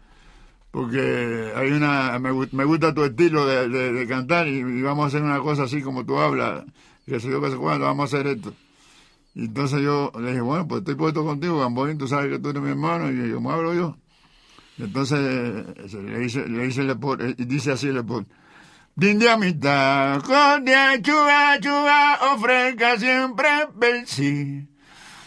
porque 0.71 1.51
hay 1.55 1.71
una, 1.71 2.17
me, 2.19 2.31
me 2.51 2.63
gusta 2.65 2.93
tu 2.93 3.03
estilo 3.03 3.45
de, 3.45 3.67
de- 3.69 3.93
de 3.93 4.07
cantar 4.07 4.47
y, 4.47 4.57
y 4.59 4.81
vamos 4.81 5.05
a 5.05 5.07
hacer 5.07 5.21
una 5.23 5.39
cosa 5.39 5.63
así 5.63 5.81
como 5.81 6.05
tú 6.05 6.17
hablas, 6.19 6.63
que 7.05 7.19
se 7.19 7.29
yo 7.29 7.41
que 7.41 7.49
sé 7.51 7.57
cuándo, 7.57 7.85
vamos 7.85 8.13
a 8.13 8.17
hacer 8.17 8.27
esto. 8.27 8.53
Y 9.33 9.45
entonces 9.45 9.81
yo 9.81 10.11
le 10.19 10.29
dije, 10.29 10.41
bueno, 10.41 10.67
pues 10.67 10.79
estoy 10.79 10.95
puesto 10.95 11.23
contigo, 11.23 11.59
Gamboín, 11.59 11.97
tú 11.97 12.07
sabes 12.07 12.29
que 12.29 12.39
tú 12.39 12.49
eres 12.49 12.61
mi 12.61 12.69
hermano 12.69 13.11
y 13.11 13.33
como 13.33 13.51
hablo 13.51 13.73
yo. 13.73 13.97
Entonces 14.77 15.19
le 15.93 16.19
dice, 16.19 16.47
le 16.47 16.65
dice 16.65 16.81
el 16.81 16.89
spot, 16.91 17.21
eh, 17.21 17.35
y 17.37 17.45
dice 17.45 17.71
así 17.71 17.87
el 17.87 17.97
spot. 17.97 18.27
Din 18.95 19.19
de 19.19 19.29
amistad, 19.29 20.21
con 20.21 20.65
de 20.65 21.01
chuga, 21.01 21.59
chuga, 21.61 22.33
ofrezca 22.33 22.97
siempre 22.97 23.47
sí. 24.05 24.67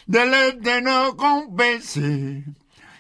Del 0.06 0.34
este 0.34 0.82
no 0.82 1.16
compense. 1.16 2.44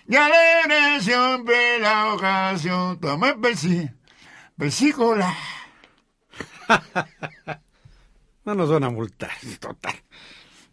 Y 0.08 0.16
alegre 0.16 1.00
siempre 1.00 1.78
la 1.80 2.14
ocasión. 2.14 2.98
Tome 2.98 3.34
persi, 3.34 3.90
persícola. 4.56 5.34
No 8.46 8.54
nos 8.54 8.68
van 8.68 8.84
a 8.84 8.90
multar, 8.90 9.30
total. 9.58 9.94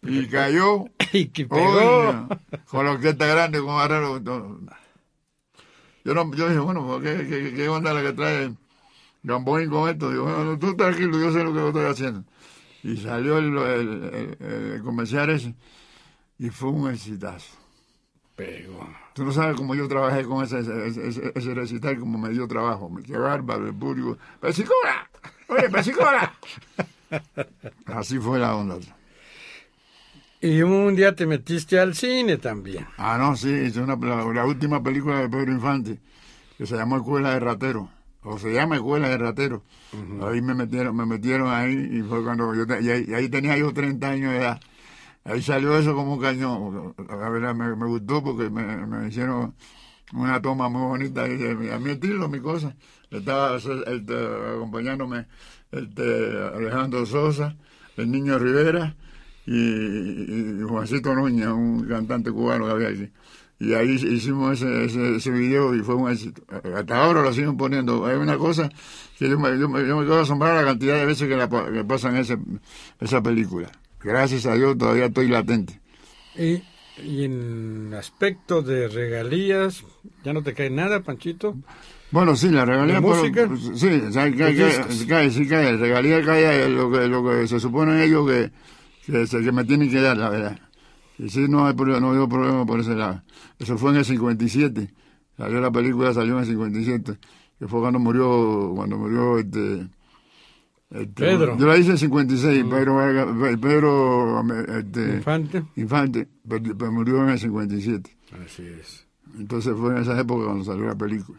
Y 0.02 0.26
cayó. 0.28 0.84
Y 1.12 1.26
que 1.28 1.46
pegó. 1.46 1.62
Oye, 1.76 2.38
con 2.66 2.86
la 2.86 2.92
orquesta 2.92 3.26
grande, 3.26 3.60
con 3.60 3.78
Arrero. 3.78 4.20
todo. 4.22 4.60
Yo, 6.04 6.14
no, 6.14 6.34
yo 6.34 6.48
dije, 6.48 6.58
bueno, 6.60 6.98
¿qué, 7.00 7.26
qué, 7.28 7.52
qué 7.54 7.68
onda 7.68 7.92
la 7.92 8.02
que 8.02 8.12
trae 8.12 8.52
Gamboín 9.22 9.70
con 9.70 9.88
esto? 9.90 10.10
Digo, 10.10 10.24
bueno, 10.24 10.58
tú 10.58 10.74
tranquilo, 10.74 11.18
yo 11.20 11.30
sé 11.32 11.44
lo 11.44 11.52
que 11.52 11.58
yo 11.60 11.68
estoy 11.68 11.84
haciendo. 11.84 12.24
Y 12.82 12.96
salió 12.96 13.38
el, 13.38 13.56
el, 13.56 14.36
el- 14.40 14.72
el 14.74 14.82
comercial 14.82 15.30
ese 15.30 15.54
y 16.38 16.48
fue 16.50 16.70
un 16.70 16.90
exitazo. 16.90 17.56
Pegó. 18.34 18.88
Tú 19.12 19.24
no 19.24 19.32
sabes 19.32 19.54
cómo 19.56 19.74
yo 19.74 19.86
trabajé 19.86 20.24
con 20.24 20.42
ese, 20.42 20.60
ese, 20.60 21.06
ese, 21.08 21.32
ese 21.34 21.54
recital, 21.54 21.98
como 22.00 22.18
me 22.18 22.30
dio 22.30 22.48
trabajo. 22.48 22.90
Qué 23.06 23.16
bárbaro, 23.16 23.66
el 23.66 23.74
público. 23.74 24.16
¡Pesicola! 24.40 25.08
¡Oye, 25.48 25.68
pesicola! 25.68 26.32
Así 27.86 28.18
fue 28.18 28.38
la 28.38 28.56
onda. 28.56 28.78
Y 30.42 30.60
un 30.62 30.94
día 30.96 31.14
te 31.14 31.24
metiste 31.24 31.78
al 31.78 31.94
cine 31.94 32.36
también. 32.36 32.86
Ah, 32.96 33.16
no, 33.16 33.36
sí, 33.36 33.48
hice 33.48 33.80
una, 33.80 33.94
la, 33.96 34.24
la 34.24 34.44
última 34.44 34.82
película 34.82 35.20
de 35.20 35.28
Pedro 35.28 35.52
Infante, 35.52 36.00
que 36.58 36.66
se 36.66 36.76
llamó 36.76 36.96
Escuela 36.96 37.30
de 37.34 37.40
Ratero, 37.40 37.88
o 38.24 38.38
se 38.38 38.52
llama 38.52 38.74
Escuela 38.76 39.08
de 39.08 39.18
Ratero. 39.18 39.62
Ahí 40.20 40.40
me 40.42 40.54
metieron, 40.54 40.96
me 40.96 41.06
metieron 41.06 41.48
ahí, 41.48 41.74
y 41.92 42.02
fue 42.02 42.24
cuando 42.24 42.54
yo, 42.54 42.64
y 42.80 42.90
ahí, 42.90 43.04
y 43.08 43.14
ahí 43.14 43.28
tenía 43.28 43.56
yo 43.56 43.72
30 43.72 44.10
años 44.10 44.32
de 44.32 44.38
edad. 44.38 44.60
Ahí 45.24 45.40
salió 45.42 45.78
eso 45.78 45.94
como 45.94 46.14
un 46.14 46.20
cañón. 46.20 46.94
La 47.08 47.28
verdad 47.28 47.54
me, 47.54 47.76
me 47.76 47.86
gustó 47.86 48.24
porque 48.24 48.50
me, 48.50 48.64
me 48.86 49.08
hicieron 49.08 49.54
una 50.12 50.42
toma 50.42 50.68
muy 50.68 50.82
bonita 50.82 51.24
mi- 51.26 51.68
a 51.70 51.78
mi 51.78 51.90
estilo, 51.90 52.28
mi 52.28 52.40
cosa. 52.40 52.74
Estaba 53.10 53.56
este, 53.58 54.14
acompañándome 54.56 55.26
este, 55.70 56.02
Alejandro 56.54 57.06
Sosa, 57.06 57.54
el 57.96 58.10
niño 58.10 58.38
Rivera 58.38 58.96
y, 59.46 59.56
y- 59.56 60.62
Juancito 60.68 61.14
Núñez, 61.14 61.48
un 61.48 61.86
cantante 61.88 62.30
cubano 62.30 62.66
que 62.66 62.72
había 62.72 62.88
aquí. 62.88 63.10
Y 63.58 63.74
ahí 63.74 63.90
hicimos 63.92 64.60
ese, 64.60 64.84
ese, 64.86 65.16
ese 65.16 65.30
video 65.30 65.72
y 65.74 65.82
fue 65.82 65.94
un 65.94 66.10
éxito. 66.10 66.42
Hasta 66.74 67.04
ahora 67.04 67.22
lo 67.22 67.32
siguen 67.32 67.56
poniendo. 67.56 68.04
Hay 68.06 68.16
una 68.16 68.36
cosa 68.36 68.68
que 69.16 69.28
yo 69.28 69.38
me, 69.38 69.56
yo 69.56 69.68
me, 69.68 69.86
yo 69.86 69.98
me 69.98 70.04
quedo 70.04 70.20
asombrado 70.20 70.56
la 70.60 70.64
cantidad 70.66 70.96
de 70.96 71.06
veces 71.06 71.28
que, 71.28 71.36
la, 71.36 71.48
que 71.48 71.84
pasan 71.84 72.16
ese, 72.16 72.38
esa 72.98 73.22
película. 73.22 73.70
Gracias 74.02 74.46
a 74.46 74.54
Dios 74.56 74.76
todavía 74.76 75.06
estoy 75.06 75.28
latente. 75.28 75.80
Y, 76.36 76.60
y 77.00 77.24
en 77.24 77.94
aspecto 77.94 78.62
de 78.62 78.88
regalías, 78.88 79.84
¿ya 80.24 80.32
no 80.32 80.42
te 80.42 80.54
cae 80.54 80.70
nada, 80.70 81.00
Panchito? 81.00 81.56
Bueno, 82.10 82.34
sí, 82.34 82.48
la 82.50 82.64
regalía... 82.64 82.94
¿La 82.94 83.00
música? 83.00 83.48
sí, 83.74 83.86
o 84.08 84.10
sea, 84.12 84.24
cae, 84.34 84.56
cae, 84.56 85.06
cae, 85.06 85.30
sí 85.30 85.46
cae. 85.46 85.76
Regalía 85.76 86.20
cae 86.24 86.68
lo 86.68 86.90
que, 86.90 87.06
lo 87.06 87.22
que 87.24 87.46
se 87.46 87.60
supone 87.60 88.04
ellos 88.04 88.28
que, 88.28 88.50
que 89.06 89.22
es 89.22 89.34
el 89.34 89.44
que 89.44 89.52
me 89.52 89.64
tienen 89.64 89.90
que 89.90 90.00
dar, 90.00 90.16
la 90.16 90.28
verdad. 90.28 90.58
Y 91.18 91.28
sí, 91.28 91.46
no, 91.48 91.66
hay, 91.66 91.74
no 91.74 92.10
hubo 92.10 92.28
problema 92.28 92.64
por 92.66 92.80
ese 92.80 92.94
lado. 92.94 93.22
Eso 93.58 93.76
fue 93.78 93.90
en 93.90 93.98
el 93.98 94.04
57. 94.04 94.92
Salió 95.36 95.60
la 95.60 95.70
película, 95.70 96.12
salió 96.12 96.34
en 96.34 96.40
el 96.40 96.46
57. 96.46 97.18
Que 97.58 97.68
fue 97.68 97.80
cuando 97.80 97.98
murió, 97.98 98.72
cuando 98.74 98.98
murió 98.98 99.38
este... 99.38 99.86
este 100.90 101.06
Pedro. 101.14 101.56
Yo 101.58 101.66
la 101.66 101.76
hice 101.76 101.92
en 101.92 101.98
56, 101.98 102.64
mm. 102.64 102.70
Pedro, 102.70 103.60
Pedro 103.60 104.44
este, 104.78 105.14
Infante. 105.14 105.64
Infante, 105.76 106.28
pero, 106.48 106.92
murió 106.92 107.22
en 107.22 107.30
el 107.30 107.38
57. 107.38 108.16
Así 108.44 108.66
es. 108.66 109.06
Entonces 109.38 109.74
fue 109.76 109.94
en 109.94 110.02
esa 110.02 110.18
época 110.18 110.44
cuando 110.46 110.64
salió 110.64 110.86
la 110.86 110.96
película. 110.96 111.38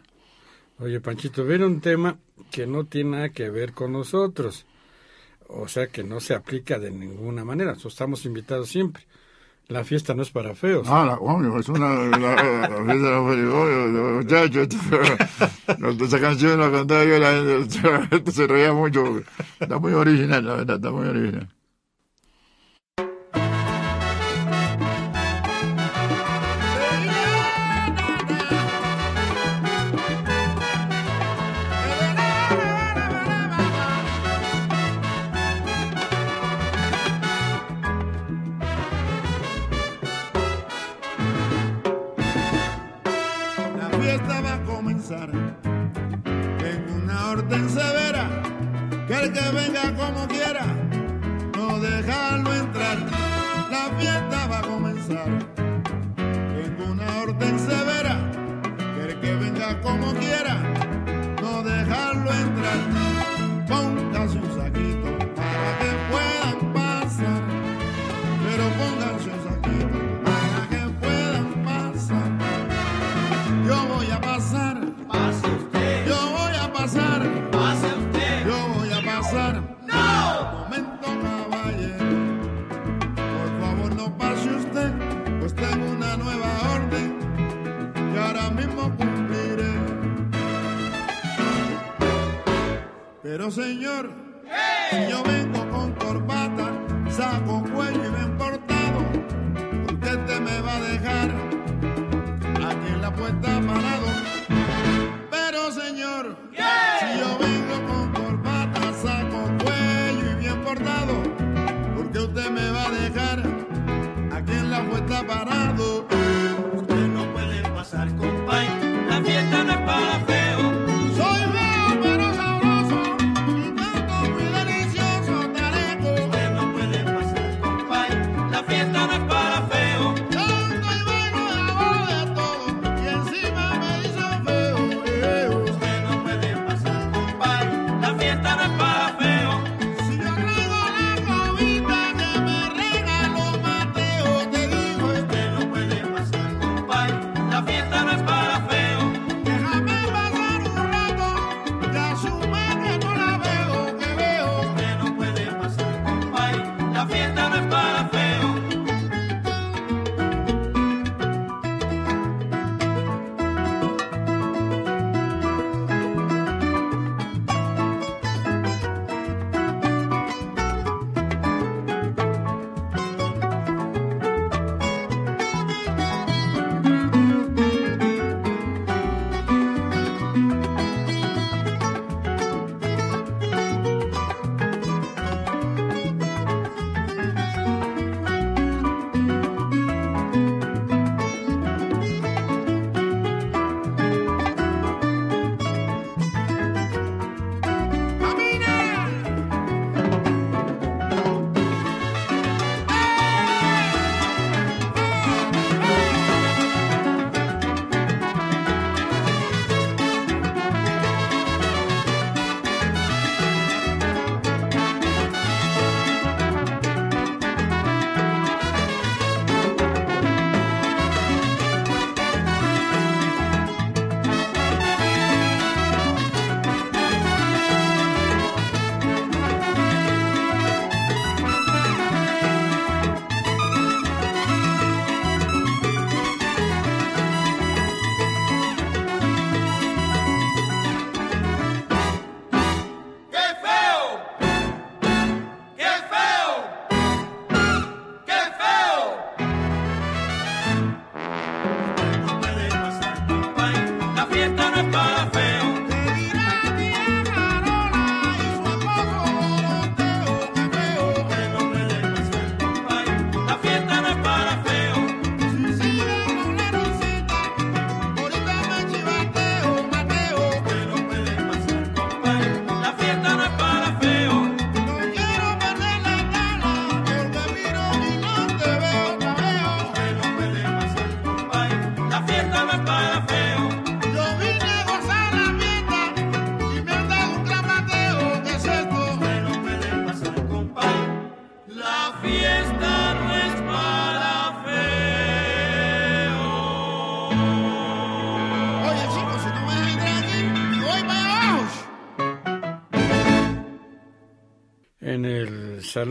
Oye, 0.78 1.00
Panchito, 1.00 1.44
viene 1.44 1.66
un 1.66 1.80
tema 1.80 2.16
que 2.50 2.66
no 2.66 2.84
tiene 2.84 3.10
nada 3.10 3.28
que 3.28 3.48
ver 3.48 3.72
con 3.72 3.92
nosotros, 3.92 4.66
o 5.48 5.68
sea 5.68 5.88
que 5.88 6.02
no 6.02 6.20
se 6.20 6.34
aplica 6.34 6.78
de 6.78 6.90
ninguna 6.90 7.44
manera. 7.44 7.72
Estamos 7.72 8.24
invitados 8.24 8.68
siempre. 8.68 9.04
La 9.68 9.82
fiesta 9.82 10.12
no 10.14 10.22
es 10.22 10.30
para 10.30 10.54
feos. 10.54 10.86
Ah, 10.90 11.06
la, 11.06 11.14
obvio, 11.14 11.58
es 11.58 11.68
una 11.70 12.10
fiesta 12.10 12.80
no 12.80 14.12
es 14.12 14.24
muchachos. 14.24 14.68
Esa 16.02 16.20
canción 16.20 16.60
la 16.60 16.70
cantaba 16.70 17.04
yo, 17.04 17.18
la 17.18 18.06
gente 18.10 18.30
se 18.30 18.46
reía 18.46 18.74
mucho. 18.74 19.22
Está 19.58 19.78
muy 19.78 19.94
original, 19.94 20.44
la 20.44 20.56
verdad, 20.56 20.76
está 20.76 20.90
muy 20.90 21.08
original. 21.08 21.48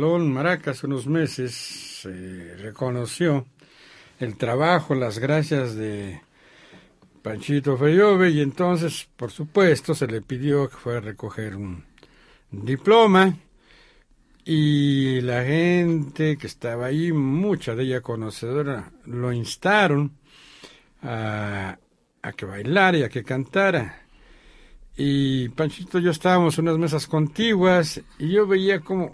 Maracas 0.04 0.84
unos 0.84 1.08
meses 1.08 1.54
se 1.54 2.56
reconoció 2.58 3.46
el 4.20 4.36
trabajo, 4.38 4.96
las 4.96 5.20
gracias 5.20 5.76
de 5.76 6.22
Panchito 7.22 7.78
Feyove 7.78 8.30
y 8.32 8.42
entonces, 8.42 9.08
por 9.16 9.32
supuesto, 9.32 9.96
se 9.96 10.08
le 10.08 10.22
pidió 10.22 10.70
que 10.70 10.76
fuera 10.76 11.00
a 11.00 11.02
recoger 11.02 11.56
un 11.56 11.84
diploma 12.52 13.36
y 14.46 15.22
la 15.22 15.44
gente 15.46 16.38
que 16.38 16.48
estaba 16.48 16.88
ahí, 16.88 17.14
mucha 17.14 17.76
de 17.76 17.84
ella 17.84 18.02
conocedora, 18.02 18.92
lo 19.06 19.32
instaron 19.32 20.18
a, 21.02 21.78
a 22.22 22.32
que 22.34 22.46
bailara 22.46 22.98
y 22.98 23.04
a 23.04 23.10
que 23.10 23.24
cantara. 23.24 24.02
Y 24.98 25.48
Panchito 25.50 25.98
y 25.98 26.04
yo 26.04 26.12
estábamos 26.12 26.60
en 26.60 26.68
unas 26.68 26.78
mesas 26.78 27.08
contiguas 27.08 28.02
y 28.20 28.34
yo 28.34 28.46
veía 28.46 28.82
como 28.82 29.12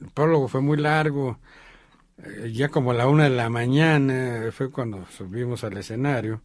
el 0.00 0.10
prólogo 0.10 0.48
fue 0.48 0.60
muy 0.60 0.76
largo, 0.76 1.38
eh, 2.18 2.52
ya 2.52 2.68
como 2.68 2.90
a 2.92 2.94
la 2.94 3.08
una 3.08 3.24
de 3.24 3.30
la 3.30 3.48
mañana 3.50 4.50
fue 4.52 4.70
cuando 4.70 5.06
subimos 5.06 5.64
al 5.64 5.76
escenario. 5.76 6.42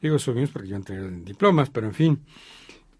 Digo 0.00 0.18
subimos 0.18 0.50
porque 0.50 0.68
yo 0.68 0.76
entregué 0.76 1.08
diplomas, 1.24 1.70
pero 1.70 1.86
en 1.86 1.94
fin. 1.94 2.24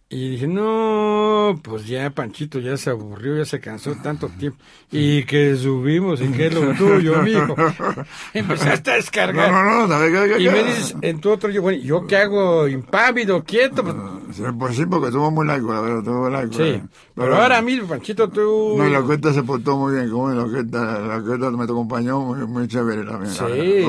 Y 0.09 0.31
dije, 0.31 0.47
no, 0.47 1.59
pues 1.65 1.85
ya 1.89 2.11
Panchito 2.11 2.61
ya 2.61 2.77
se 2.77 2.91
aburrió, 2.91 3.37
ya 3.39 3.45
se 3.45 3.59
cansó 3.59 3.93
tanto 4.05 4.29
tiempo. 4.29 4.57
Y 4.93 5.25
que 5.25 5.57
subimos, 5.57 6.21
y 6.21 6.29
que 6.29 6.47
es 6.47 6.55
lo 6.55 6.73
tuyo, 6.75 7.21
mijo. 7.23 7.57
Empezaste 8.33 8.93
a 8.93 8.95
descargar. 8.95 9.51
No, 9.51 9.65
no, 9.65 9.81
no, 9.81 9.89
¿sabes 9.89 10.13
qué? 10.13 10.35
qué- 10.37 10.43
Y 10.45 10.49
me 10.49 10.63
dices, 10.63 10.95
en 11.03 11.21
tu 11.21 11.31
otro, 11.31 11.51
yo, 11.51 11.61
bueno, 11.61 11.83
¿yo 11.83 12.07
qué 12.07 12.19
hago? 12.19 12.69
Impávido, 12.69 13.43
quieto. 13.43 13.83
Pues, 13.83 13.97
Sí, 14.37 14.43
pues 14.57 14.77
sí, 14.77 14.87
porque 14.87 15.07
estuvo 15.09 15.29
muy 15.33 15.45
largo, 15.45 15.73
la 15.73 15.81
verdad, 15.81 15.99
estuvo 15.99 16.31
largo. 16.31 16.53
sí. 16.53 16.63
eh. 16.63 16.83
Pero 17.17 17.35
ahora 17.43 17.61
mismo, 17.63 17.89
Panchito, 17.89 18.29
tú... 18.29 18.75
No, 18.79 18.85
la 18.89 19.01
orquesta 19.01 19.33
se 19.33 19.43
portó 19.43 19.77
muy 19.77 19.95
bien, 19.95 20.09
como 20.11 20.29
la 20.31 20.43
orquesta, 20.45 21.01
la 21.01 21.17
orquesta 21.17 21.51
me 21.51 21.65
acompañó 21.65 22.21
muy, 22.21 22.47
muy 22.47 22.69
chévere 22.69 23.05
también. 23.05 23.33
Sí. 23.33 23.87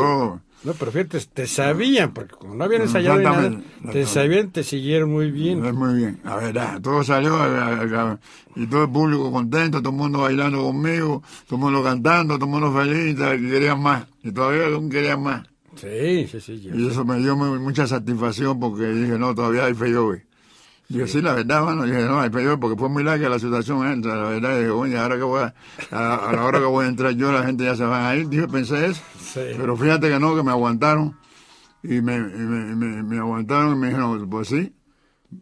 No, 0.67 0.73
pero 0.73 0.91
fíjate, 0.91 1.19
te 1.33 1.47
sabían, 1.47 2.13
porque 2.13 2.35
como 2.35 2.53
no 2.55 2.63
habían 2.65 2.81
ensayado 2.81 3.17
ni 3.17 3.23
nada, 3.23 3.61
te 3.93 4.05
sabían, 4.05 4.51
te 4.51 4.63
siguieron 4.63 5.09
muy 5.11 5.31
bien. 5.31 5.61
muy 5.75 5.93
bien, 5.95 6.19
la 6.25 6.35
verdad. 6.35 6.81
Todo 6.81 7.03
salió 7.03 7.37
a- 7.37 7.45
a- 7.45 8.11
a- 8.11 8.19
y 8.55 8.67
todo 8.67 8.83
el 8.83 8.89
público 8.91 9.31
contento, 9.31 9.79
todo 9.81 9.91
el 9.91 9.95
mundo 9.97 10.19
bailando 10.21 10.61
conmigo, 10.61 11.23
todo 11.47 11.55
el 11.55 11.61
mundo 11.61 11.83
cantando, 11.83 12.35
todo 12.37 12.45
el 12.45 12.51
mundo 12.51 12.73
feliz, 12.73 13.15
querían 13.49 13.81
más. 13.81 14.05
Y 14.23 14.31
todavía 14.33 14.65
aún 14.67 14.89
querían 14.89 15.23
más. 15.23 15.47
Sí, 15.75 16.27
sí, 16.31 16.41
sí. 16.41 16.59
yo- 16.61 16.75
Y 16.75 16.87
eso 16.89 17.05
me 17.05 17.17
dio 17.19 17.35
mu- 17.37 17.59
mucha 17.59 17.87
satisfacción 17.87 18.59
porque 18.59 18.87
dije, 18.87 19.17
no, 19.17 19.33
todavía 19.35 19.65
hay 19.65 19.73
fe 19.73 19.91
Dije, 20.89 21.07
sí, 21.07 21.21
la 21.21 21.33
verdad, 21.33 21.63
mano. 21.63 21.83
Dije, 21.83 22.03
no, 22.03 22.19
hay 22.21 22.29
fe 22.29 22.43
yo, 22.43 22.59
porque 22.59 22.77
fue 22.77 22.87
muy 22.87 23.03
larga 23.03 23.27
la 23.27 23.39
situación. 23.39 24.01
La 24.01 24.29
verdad, 24.29 24.57
dije, 24.57 24.69
oye, 24.69 24.97
ahora 24.97 25.17
que 25.17 25.23
voy 25.23 25.41
a, 25.41 25.53
a, 25.91 26.29
a 26.29 26.33
la 26.33 26.45
hora 26.45 26.59
que 26.59 26.65
voy 26.65 26.85
a 26.85 26.87
entrar 26.87 27.11
yo, 27.11 27.31
la 27.31 27.43
gente 27.43 27.65
ya 27.65 27.75
se 27.75 27.83
va 27.83 28.09
a 28.09 28.15
ir. 28.15 28.29
Dije, 28.29 28.47
pensé 28.47 28.85
eso. 28.85 29.01
Sí. 29.19 29.41
Pero 29.57 29.75
fíjate 29.75 30.07
que 30.09 30.19
no, 30.19 30.35
que 30.35 30.43
me 30.43 30.51
aguantaron. 30.51 31.17
Y 31.83 32.01
me, 32.01 32.15
y 32.15 32.19
me, 32.19 32.75
me, 32.75 33.03
me 33.03 33.17
aguantaron 33.17 33.73
y 33.73 33.79
me 33.79 33.87
dijeron, 33.87 34.29
pues 34.29 34.47
sí, 34.47 34.73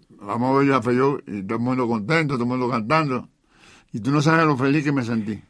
vamos 0.09 0.55
a 0.55 0.59
ver 0.59 0.73
a 0.73 0.81
Feyó. 0.81 1.19
Y 1.27 1.43
todo 1.43 1.57
el 1.57 1.63
mundo 1.63 1.87
contento, 1.87 2.33
todo 2.35 2.43
el 2.43 2.49
mundo 2.49 2.69
cantando. 2.69 3.29
Y 3.93 3.99
tú 3.99 4.11
no 4.11 4.21
sabes 4.21 4.45
lo 4.45 4.57
feliz 4.57 4.83
que 4.83 4.91
me 4.91 5.03
sentí. 5.03 5.41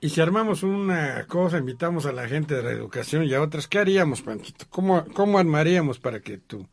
Y 0.00 0.10
si 0.10 0.20
armamos 0.20 0.62
una 0.62 1.26
cosa, 1.26 1.58
invitamos 1.58 2.04
a 2.04 2.12
la 2.12 2.28
gente 2.28 2.54
de 2.54 2.62
la 2.62 2.72
educación 2.72 3.24
y 3.24 3.32
a 3.32 3.40
otras, 3.40 3.68
¿qué 3.68 3.78
haríamos, 3.78 4.20
Panchito? 4.20 4.66
¿Cómo, 4.68 5.04
cómo 5.14 5.38
armaríamos 5.38 5.98
para 5.98 6.20
que 6.20 6.36
tu 6.38 6.66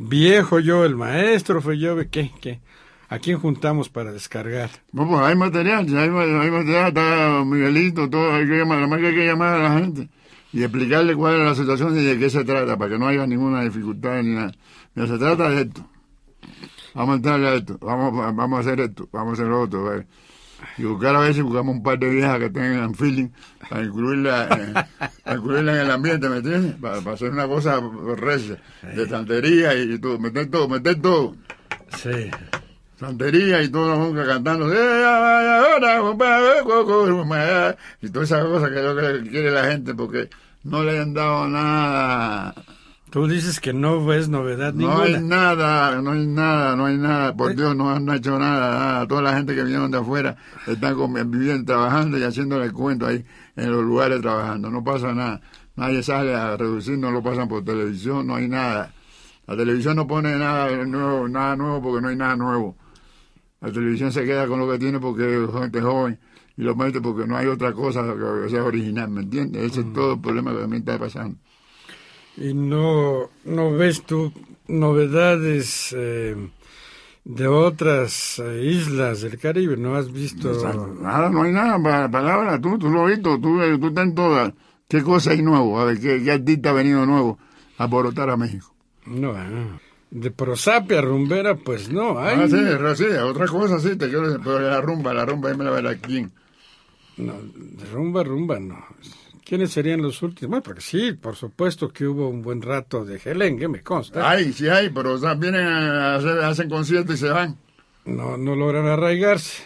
viejo 0.00 0.58
yo, 0.60 0.84
el 0.84 0.96
maestro, 0.96 1.60
fue 1.60 1.78
yo, 1.78 1.96
qué, 2.10 2.30
qué? 2.40 2.60
¿A 3.08 3.18
quién 3.18 3.38
juntamos 3.38 3.88
para 3.88 4.12
descargar? 4.12 4.70
Pues 4.92 5.08
hay 5.20 5.36
material, 5.36 5.86
hay, 5.88 6.08
hay 6.08 6.50
material, 6.50 6.88
está 6.88 7.44
Miguelito, 7.44 8.08
todo, 8.08 8.32
hay 8.32 8.46
que 8.46 8.56
llamar, 8.56 8.78
nada 8.78 8.88
más 8.88 9.00
que 9.00 9.08
hay 9.08 9.14
que 9.14 9.26
llamar 9.26 9.54
a 9.54 9.62
la 9.62 9.78
gente 9.78 10.08
y 10.52 10.62
explicarle 10.62 11.14
cuál 11.14 11.40
es 11.40 11.46
la 11.46 11.54
situación 11.54 11.98
y 11.98 12.02
de 12.02 12.18
qué 12.18 12.30
se 12.30 12.44
trata, 12.44 12.76
para 12.76 12.92
que 12.92 12.98
no 12.98 13.08
haya 13.08 13.26
ninguna 13.26 13.62
dificultad 13.62 14.22
ni 14.22 14.34
nada. 14.34 14.52
Mira, 14.94 15.08
se 15.08 15.18
trata 15.18 15.50
de 15.50 15.62
esto. 15.62 15.86
Vamos 16.94 17.12
a 17.12 17.16
entrarle 17.16 17.48
a 17.48 17.54
esto, 17.54 17.78
vamos, 17.80 18.34
vamos 18.34 18.56
a 18.56 18.60
hacer 18.60 18.80
esto, 18.80 19.08
vamos 19.12 19.30
a 19.30 19.32
hacer 19.34 19.46
lo 19.46 19.60
otro. 19.60 20.04
Y 20.78 20.84
buscar 20.84 21.16
a 21.16 21.32
si 21.32 21.42
buscamos 21.42 21.74
un 21.76 21.82
par 21.82 21.98
de 21.98 22.08
viejas 22.08 22.38
que 22.38 22.50
tengan 22.50 22.94
feeling 22.94 23.28
para 23.68 23.82
incluirla, 23.84 24.48
para 25.24 25.36
incluirla 25.36 25.72
en 25.74 25.80
el 25.80 25.90
ambiente, 25.90 26.28
¿me 26.28 26.36
entiendes? 26.38 26.74
Para, 26.80 27.00
para 27.00 27.14
hacer 27.14 27.30
una 27.30 27.46
cosa 27.46 27.80
recia, 28.16 28.58
de 28.82 29.08
santería 29.08 29.74
y 29.74 29.98
todo, 29.98 30.18
meter 30.18 30.50
todo, 30.50 30.68
meter 30.68 31.00
todo 31.00 31.36
Sí. 31.96 32.30
santería 32.98 33.62
y 33.62 33.68
todo 33.68 33.96
nunca 33.96 34.26
cantando 34.26 34.72
"Eh, 34.72 35.04
ahora, 35.04 36.00
compadre, 36.00 36.62
coco", 36.64 37.26
y 38.02 38.08
todas 38.10 38.30
esas 38.30 38.44
cosas 38.44 38.70
que 38.70 38.78
es 38.78 38.84
lo 38.84 38.96
que 38.96 39.30
quiere 39.30 39.50
la 39.50 39.64
gente 39.64 39.94
porque 39.94 40.28
no 40.64 40.82
le 40.82 40.98
han 41.00 41.14
dado 41.14 41.48
nada 41.48 42.54
Tú 43.10 43.26
dices 43.26 43.58
que 43.60 43.72
no 43.72 44.04
ves 44.04 44.28
novedad 44.28 44.72
no 44.72 45.00
hay 45.00 45.14
ninguna. 45.14 45.36
nada 45.54 46.00
no 46.00 46.12
hay 46.12 46.26
nada 46.26 46.76
no 46.76 46.86
hay 46.86 46.96
nada 46.96 47.36
por 47.36 47.54
Dios 47.56 47.74
no 47.74 47.90
han 47.90 48.08
hecho 48.10 48.38
nada, 48.38 48.78
nada. 48.78 49.06
toda 49.08 49.22
la 49.22 49.34
gente 49.34 49.54
que 49.54 49.64
vinieron 49.64 49.90
de 49.90 49.98
afuera 49.98 50.36
están 50.66 50.96
viviendo 51.30 51.64
trabajando 51.64 52.18
y 52.18 52.22
haciéndole 52.22 52.66
el 52.66 52.72
cuento 52.72 53.06
ahí 53.06 53.24
en 53.56 53.72
los 53.72 53.82
lugares 53.84 54.20
trabajando 54.20 54.70
no 54.70 54.84
pasa 54.84 55.12
nada 55.12 55.40
nadie 55.76 56.02
sale 56.02 56.34
a 56.34 56.56
reducir 56.56 56.98
no 56.98 57.10
lo 57.10 57.22
pasan 57.22 57.48
por 57.48 57.64
televisión 57.64 58.26
no 58.26 58.36
hay 58.36 58.48
nada 58.48 58.92
la 59.46 59.56
televisión 59.56 59.96
no 59.96 60.06
pone 60.06 60.36
nada 60.36 60.70
nuevo 60.84 61.28
nada 61.28 61.56
nuevo 61.56 61.82
porque 61.82 62.02
no 62.02 62.08
hay 62.08 62.16
nada 62.16 62.36
nuevo 62.36 62.76
la 63.60 63.72
televisión 63.72 64.12
se 64.12 64.24
queda 64.24 64.46
con 64.46 64.60
lo 64.60 64.70
que 64.70 64.78
tiene 64.78 65.00
porque 65.00 65.44
es 65.44 65.50
gente 65.52 65.80
joven 65.80 66.18
y 66.56 66.62
lo 66.62 66.76
mete 66.76 67.00
porque 67.00 67.26
no 67.26 67.36
hay 67.36 67.46
otra 67.46 67.72
cosa 67.72 68.02
que 68.02 68.50
sea 68.50 68.64
original, 68.64 69.08
¿me 69.10 69.22
entiendes? 69.22 69.72
Ese 69.72 69.80
es 69.80 69.92
todo 69.94 70.14
el 70.14 70.20
problema 70.20 70.54
que 70.54 70.66
mí 70.66 70.76
está 70.76 70.98
pasando. 70.98 71.38
Y 72.40 72.54
no, 72.54 73.28
no 73.44 73.70
ves 73.72 74.02
tú 74.02 74.32
novedades 74.66 75.94
eh, 75.94 76.34
de 77.22 77.46
otras 77.46 78.38
eh, 78.38 78.64
islas 78.64 79.20
del 79.20 79.38
Caribe, 79.38 79.76
¿no 79.76 79.94
has 79.94 80.10
visto? 80.10 80.50
Nada, 81.02 81.28
no 81.28 81.42
hay 81.42 81.52
nada, 81.52 81.78
para 81.82 82.10
palabra, 82.10 82.58
tú, 82.58 82.78
tú 82.78 82.88
lo 82.88 83.04
has 83.04 83.10
visto, 83.10 83.38
tú, 83.38 83.58
tú 83.78 83.88
estás 83.88 84.06
en 84.06 84.14
todas. 84.14 84.54
¿Qué 84.88 85.02
cosa 85.02 85.32
hay 85.32 85.42
nuevo? 85.42 85.78
A 85.78 85.84
ver, 85.84 86.00
¿qué, 86.00 86.22
qué 86.24 86.32
artista 86.32 86.70
ha 86.70 86.72
venido 86.72 87.04
nuevo 87.04 87.38
a 87.76 87.84
alborotar 87.84 88.30
a 88.30 88.38
México? 88.38 88.74
No, 89.04 89.32
ah. 89.32 89.78
de 90.10 90.30
prosapia 90.30 91.02
rumbera, 91.02 91.56
pues 91.56 91.90
no, 91.90 92.18
hay. 92.18 92.40
Ah, 92.40 92.48
sí, 92.48 93.04
sí, 93.04 93.04
otra 93.04 93.48
cosa 93.48 93.78
sí, 93.80 93.96
te 93.96 94.08
quiero 94.08 94.26
decir, 94.28 94.40
pero 94.42 94.60
la 94.60 94.80
rumba, 94.80 95.12
la 95.12 95.26
rumba, 95.26 95.52
me 95.52 95.64
la 95.64 95.72
verá 95.72 95.94
quién. 95.96 96.32
No, 97.18 97.34
de 97.42 97.84
rumba, 97.92 98.24
rumba, 98.24 98.58
no. 98.58 98.82
¿Quiénes 99.44 99.72
serían 99.72 100.02
los 100.02 100.22
últimos? 100.22 100.50
Bueno, 100.50 100.62
porque 100.62 100.80
sí, 100.80 101.12
por 101.12 101.36
supuesto 101.36 101.88
que 101.88 102.06
hubo 102.06 102.28
un 102.28 102.42
buen 102.42 102.62
rato 102.62 103.04
de 103.04 103.18
gelengue, 103.18 103.68
me 103.68 103.82
consta. 103.82 104.28
Hay, 104.30 104.52
sí 104.52 104.68
hay, 104.68 104.90
pero 104.90 105.14
o 105.14 105.18
sea, 105.18 105.34
vienen 105.34 105.66
a 105.66 106.16
hacer, 106.16 106.38
hacen 106.40 106.68
conciertos 106.68 107.16
y 107.16 107.18
se 107.18 107.30
van. 107.30 107.56
No, 108.04 108.36
no 108.36 108.54
logran 108.54 108.86
arraigarse. 108.86 109.64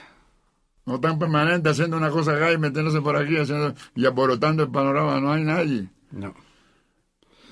No 0.86 0.96
están 0.96 1.18
permanentes 1.18 1.72
haciendo 1.72 1.96
una 1.96 2.10
cosa 2.10 2.32
acá 2.36 2.52
y 2.52 2.58
metiéndose 2.58 3.00
por 3.00 3.16
aquí 3.16 3.36
haciendo, 3.36 3.74
y 3.94 4.04
alborotando 4.04 4.64
el 4.64 4.70
panorama, 4.70 5.20
no 5.20 5.32
hay 5.32 5.44
nadie. 5.44 5.88
No. 6.10 6.34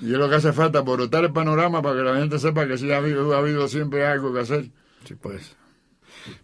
Y 0.00 0.12
es 0.12 0.18
lo 0.18 0.28
que 0.28 0.36
hace 0.36 0.52
falta, 0.52 0.80
alborotar 0.80 1.24
el 1.24 1.32
panorama 1.32 1.80
para 1.80 1.96
que 1.96 2.02
la 2.02 2.16
gente 2.16 2.38
sepa 2.38 2.66
que 2.66 2.76
sí 2.76 2.90
ha 2.92 2.98
habido, 2.98 3.34
ha 3.34 3.38
habido 3.38 3.68
siempre 3.68 4.04
algo 4.04 4.32
que 4.32 4.40
hacer. 4.40 4.70
Sí, 5.04 5.14
pues. 5.14 5.56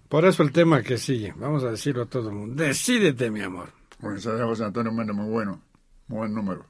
Por 0.09 0.25
eso 0.25 0.43
el 0.43 0.53
tema 0.53 0.83
que 0.83 0.97
sigue. 0.97 1.35
Vamos 1.37 1.65
a 1.65 1.71
decirlo 1.71 2.03
a 2.03 2.07
todo 2.07 2.31
el 2.31 2.35
mundo. 2.35 2.63
Decídete, 2.63 3.31
mi 3.31 3.43
amor. 3.43 3.71
De 4.01 4.45
José 4.45 4.65
Antonio 4.65 4.93
Méndez, 4.93 5.17
muy 5.17 5.29
bueno, 5.29 5.61
buen 6.09 6.35
número. 6.35 6.67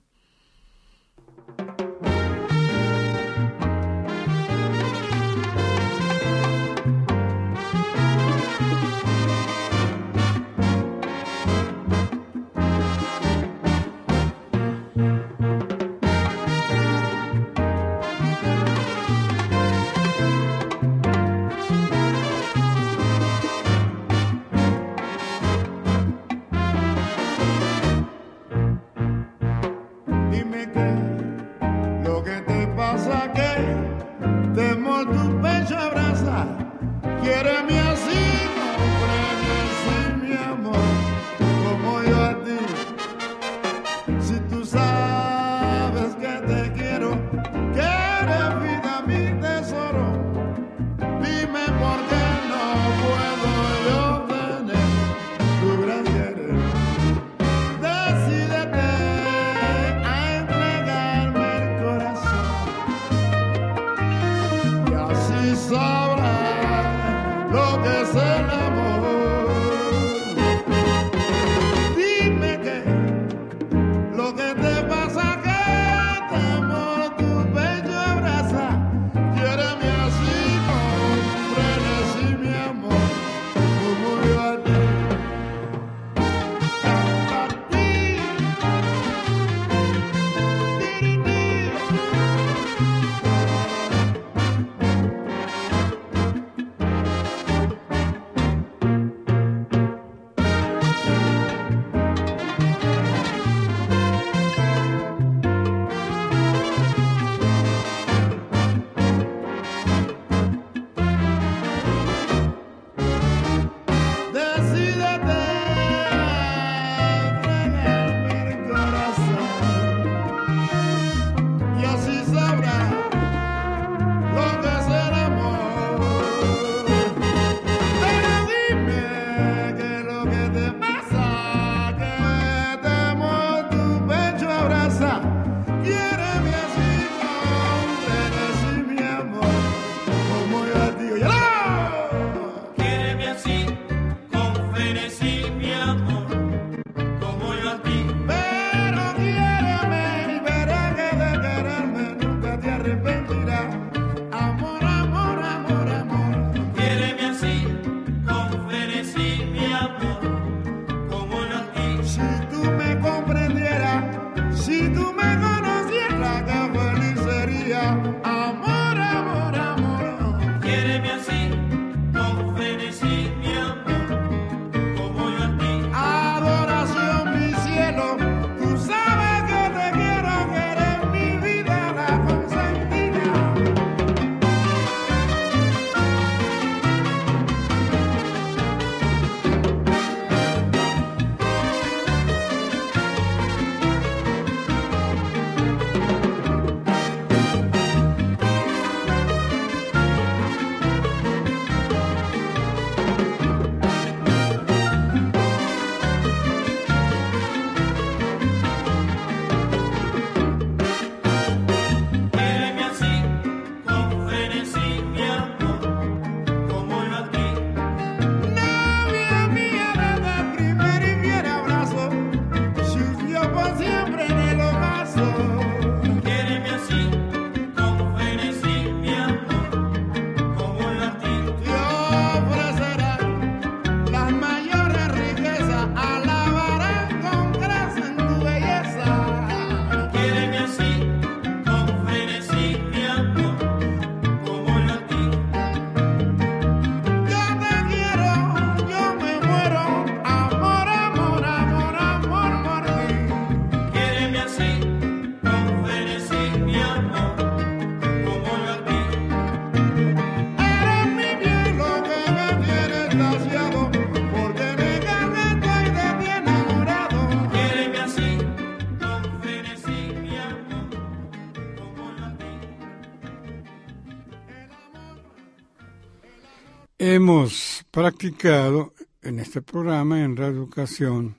Practicado 277.98 278.94
en 279.22 279.40
este 279.40 279.60
programa 279.60 280.22
en 280.22 280.36
reeducación 280.36 281.36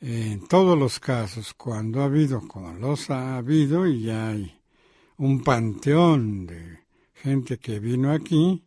en 0.00 0.48
todos 0.48 0.76
los 0.76 0.98
casos, 0.98 1.54
cuando 1.54 2.00
ha 2.00 2.06
habido, 2.06 2.48
como 2.48 2.72
los 2.72 3.10
ha 3.10 3.36
habido, 3.36 3.86
y 3.86 4.10
hay 4.10 4.58
un 5.18 5.40
panteón 5.44 6.46
de 6.46 6.80
gente 7.14 7.58
que 7.58 7.78
vino 7.78 8.10
aquí, 8.10 8.64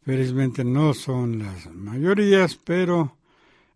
felizmente 0.00 0.64
no 0.64 0.94
son 0.94 1.40
las 1.40 1.66
mayorías, 1.74 2.58
pero 2.64 3.18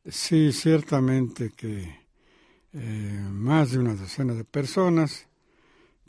sí 0.08 0.50
ciertamente 0.50 1.50
que 1.50 1.94
eh, 2.72 3.28
más 3.30 3.72
de 3.72 3.80
una 3.80 3.94
docena 3.94 4.32
de 4.32 4.44
personas 4.44 5.26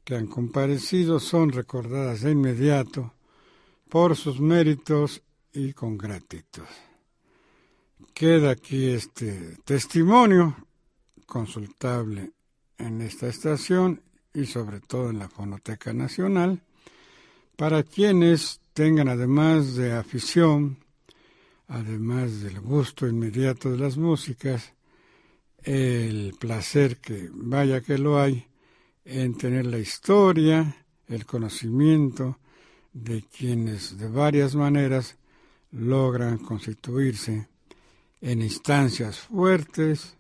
que 0.05 0.15
han 0.15 0.27
comparecido 0.27 1.19
son 1.19 1.51
recordadas 1.51 2.21
de 2.21 2.31
inmediato 2.31 3.15
por 3.89 4.15
sus 4.15 4.39
méritos 4.39 5.21
y 5.53 5.73
con 5.73 5.97
gratitud. 5.97 6.63
Queda 8.13 8.51
aquí 8.51 8.87
este 8.87 9.57
testimonio 9.63 10.55
consultable 11.25 12.31
en 12.77 13.01
esta 13.01 13.27
estación 13.27 14.01
y 14.33 14.45
sobre 14.45 14.79
todo 14.79 15.09
en 15.09 15.19
la 15.19 15.29
Fonoteca 15.29 15.93
Nacional 15.93 16.61
para 17.55 17.83
quienes 17.83 18.59
tengan 18.73 19.07
además 19.07 19.75
de 19.75 19.93
afición, 19.93 20.77
además 21.67 22.41
del 22.41 22.59
gusto 22.59 23.07
inmediato 23.07 23.71
de 23.71 23.77
las 23.77 23.97
músicas, 23.97 24.73
el 25.63 26.33
placer 26.39 26.97
que 26.97 27.29
vaya 27.31 27.81
que 27.81 27.97
lo 27.97 28.19
hay 28.19 28.47
en 29.05 29.37
tener 29.37 29.65
la 29.65 29.77
historia, 29.77 30.75
el 31.07 31.25
conocimiento 31.25 32.39
de 32.93 33.23
quienes 33.23 33.97
de 33.97 34.07
varias 34.07 34.55
maneras 34.55 35.17
logran 35.71 36.37
constituirse 36.37 37.47
en 38.21 38.41
instancias 38.41 39.19
fuertes 39.19 40.17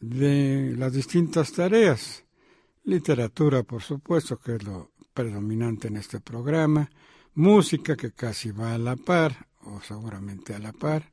de 0.00 0.74
las 0.76 0.92
distintas 0.92 1.52
tareas. 1.52 2.24
Literatura, 2.84 3.62
por 3.62 3.82
supuesto, 3.82 4.38
que 4.38 4.56
es 4.56 4.62
lo 4.64 4.90
predominante 5.12 5.88
en 5.88 5.96
este 5.96 6.20
programa, 6.20 6.90
música 7.34 7.94
que 7.96 8.12
casi 8.12 8.50
va 8.50 8.74
a 8.74 8.78
la 8.78 8.96
par, 8.96 9.46
o 9.62 9.80
seguramente 9.80 10.54
a 10.54 10.58
la 10.58 10.72
par, 10.72 11.12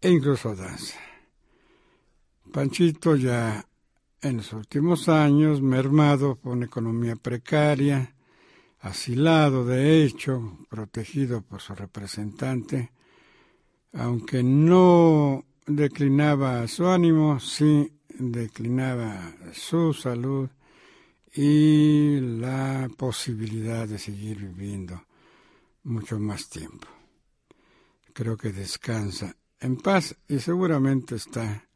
e 0.00 0.10
incluso 0.10 0.54
danza. 0.54 0.98
Panchito 2.52 3.16
ya 3.16 3.64
en 4.20 4.38
los 4.38 4.52
últimos 4.52 5.08
años, 5.08 5.62
mermado 5.62 6.36
por 6.36 6.52
una 6.52 6.66
economía 6.66 7.16
precaria, 7.16 8.13
asilado 8.84 9.64
de 9.64 10.04
hecho, 10.04 10.58
protegido 10.68 11.40
por 11.40 11.62
su 11.62 11.74
representante, 11.74 12.92
aunque 13.94 14.42
no 14.42 15.44
declinaba 15.66 16.68
su 16.68 16.86
ánimo, 16.86 17.40
sí 17.40 17.90
declinaba 18.08 19.32
su 19.54 19.94
salud 19.94 20.50
y 21.32 22.20
la 22.20 22.90
posibilidad 22.96 23.88
de 23.88 23.98
seguir 23.98 24.38
viviendo 24.38 25.02
mucho 25.84 26.20
más 26.20 26.50
tiempo. 26.50 26.86
Creo 28.12 28.36
que 28.36 28.52
descansa 28.52 29.34
en 29.60 29.78
paz 29.78 30.14
y 30.28 30.38
seguramente 30.40 31.14
está 31.14 31.66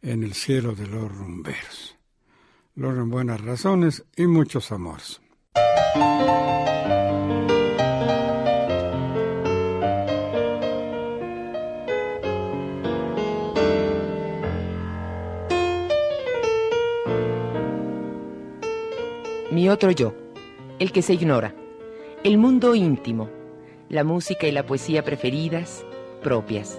en 0.00 0.22
el 0.22 0.32
cielo 0.32 0.74
de 0.74 0.86
los 0.86 1.14
rumberos. 1.14 1.96
Logran 2.76 3.10
buenas 3.10 3.42
razones 3.42 4.04
y 4.16 4.26
muchos 4.26 4.72
amores. 4.72 5.20
Mi 19.56 19.70
otro 19.70 19.90
yo, 19.90 20.12
el 20.78 20.92
que 20.92 21.02
se 21.02 21.14
ignora, 21.14 21.54
el 22.24 22.36
mundo 22.36 22.74
íntimo, 22.74 23.30
la 23.88 24.04
música 24.04 24.46
y 24.46 24.52
la 24.52 24.66
poesía 24.66 25.02
preferidas, 25.02 25.84
propias, 26.22 26.78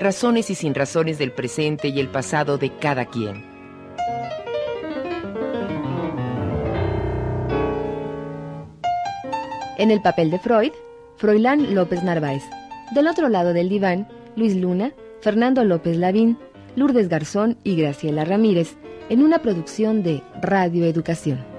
razones 0.00 0.50
y 0.50 0.54
sin 0.54 0.74
razones 0.74 1.18
del 1.18 1.30
presente 1.30 1.88
y 1.88 2.00
el 2.00 2.08
pasado 2.08 2.58
de 2.58 2.74
cada 2.76 3.04
quien. 3.04 3.49
En 9.80 9.90
el 9.90 10.02
papel 10.02 10.30
de 10.30 10.38
Freud, 10.38 10.72
Froilán 11.16 11.74
López 11.74 12.02
Narváez. 12.02 12.42
Del 12.94 13.06
otro 13.06 13.30
lado 13.30 13.54
del 13.54 13.70
diván, 13.70 14.06
Luis 14.36 14.54
Luna, 14.54 14.92
Fernando 15.22 15.64
López 15.64 15.96
Lavín, 15.96 16.36
Lourdes 16.76 17.08
Garzón 17.08 17.56
y 17.64 17.76
Graciela 17.76 18.26
Ramírez, 18.26 18.76
en 19.08 19.22
una 19.22 19.40
producción 19.40 20.02
de 20.02 20.22
Radio 20.42 20.84
Educación. 20.84 21.49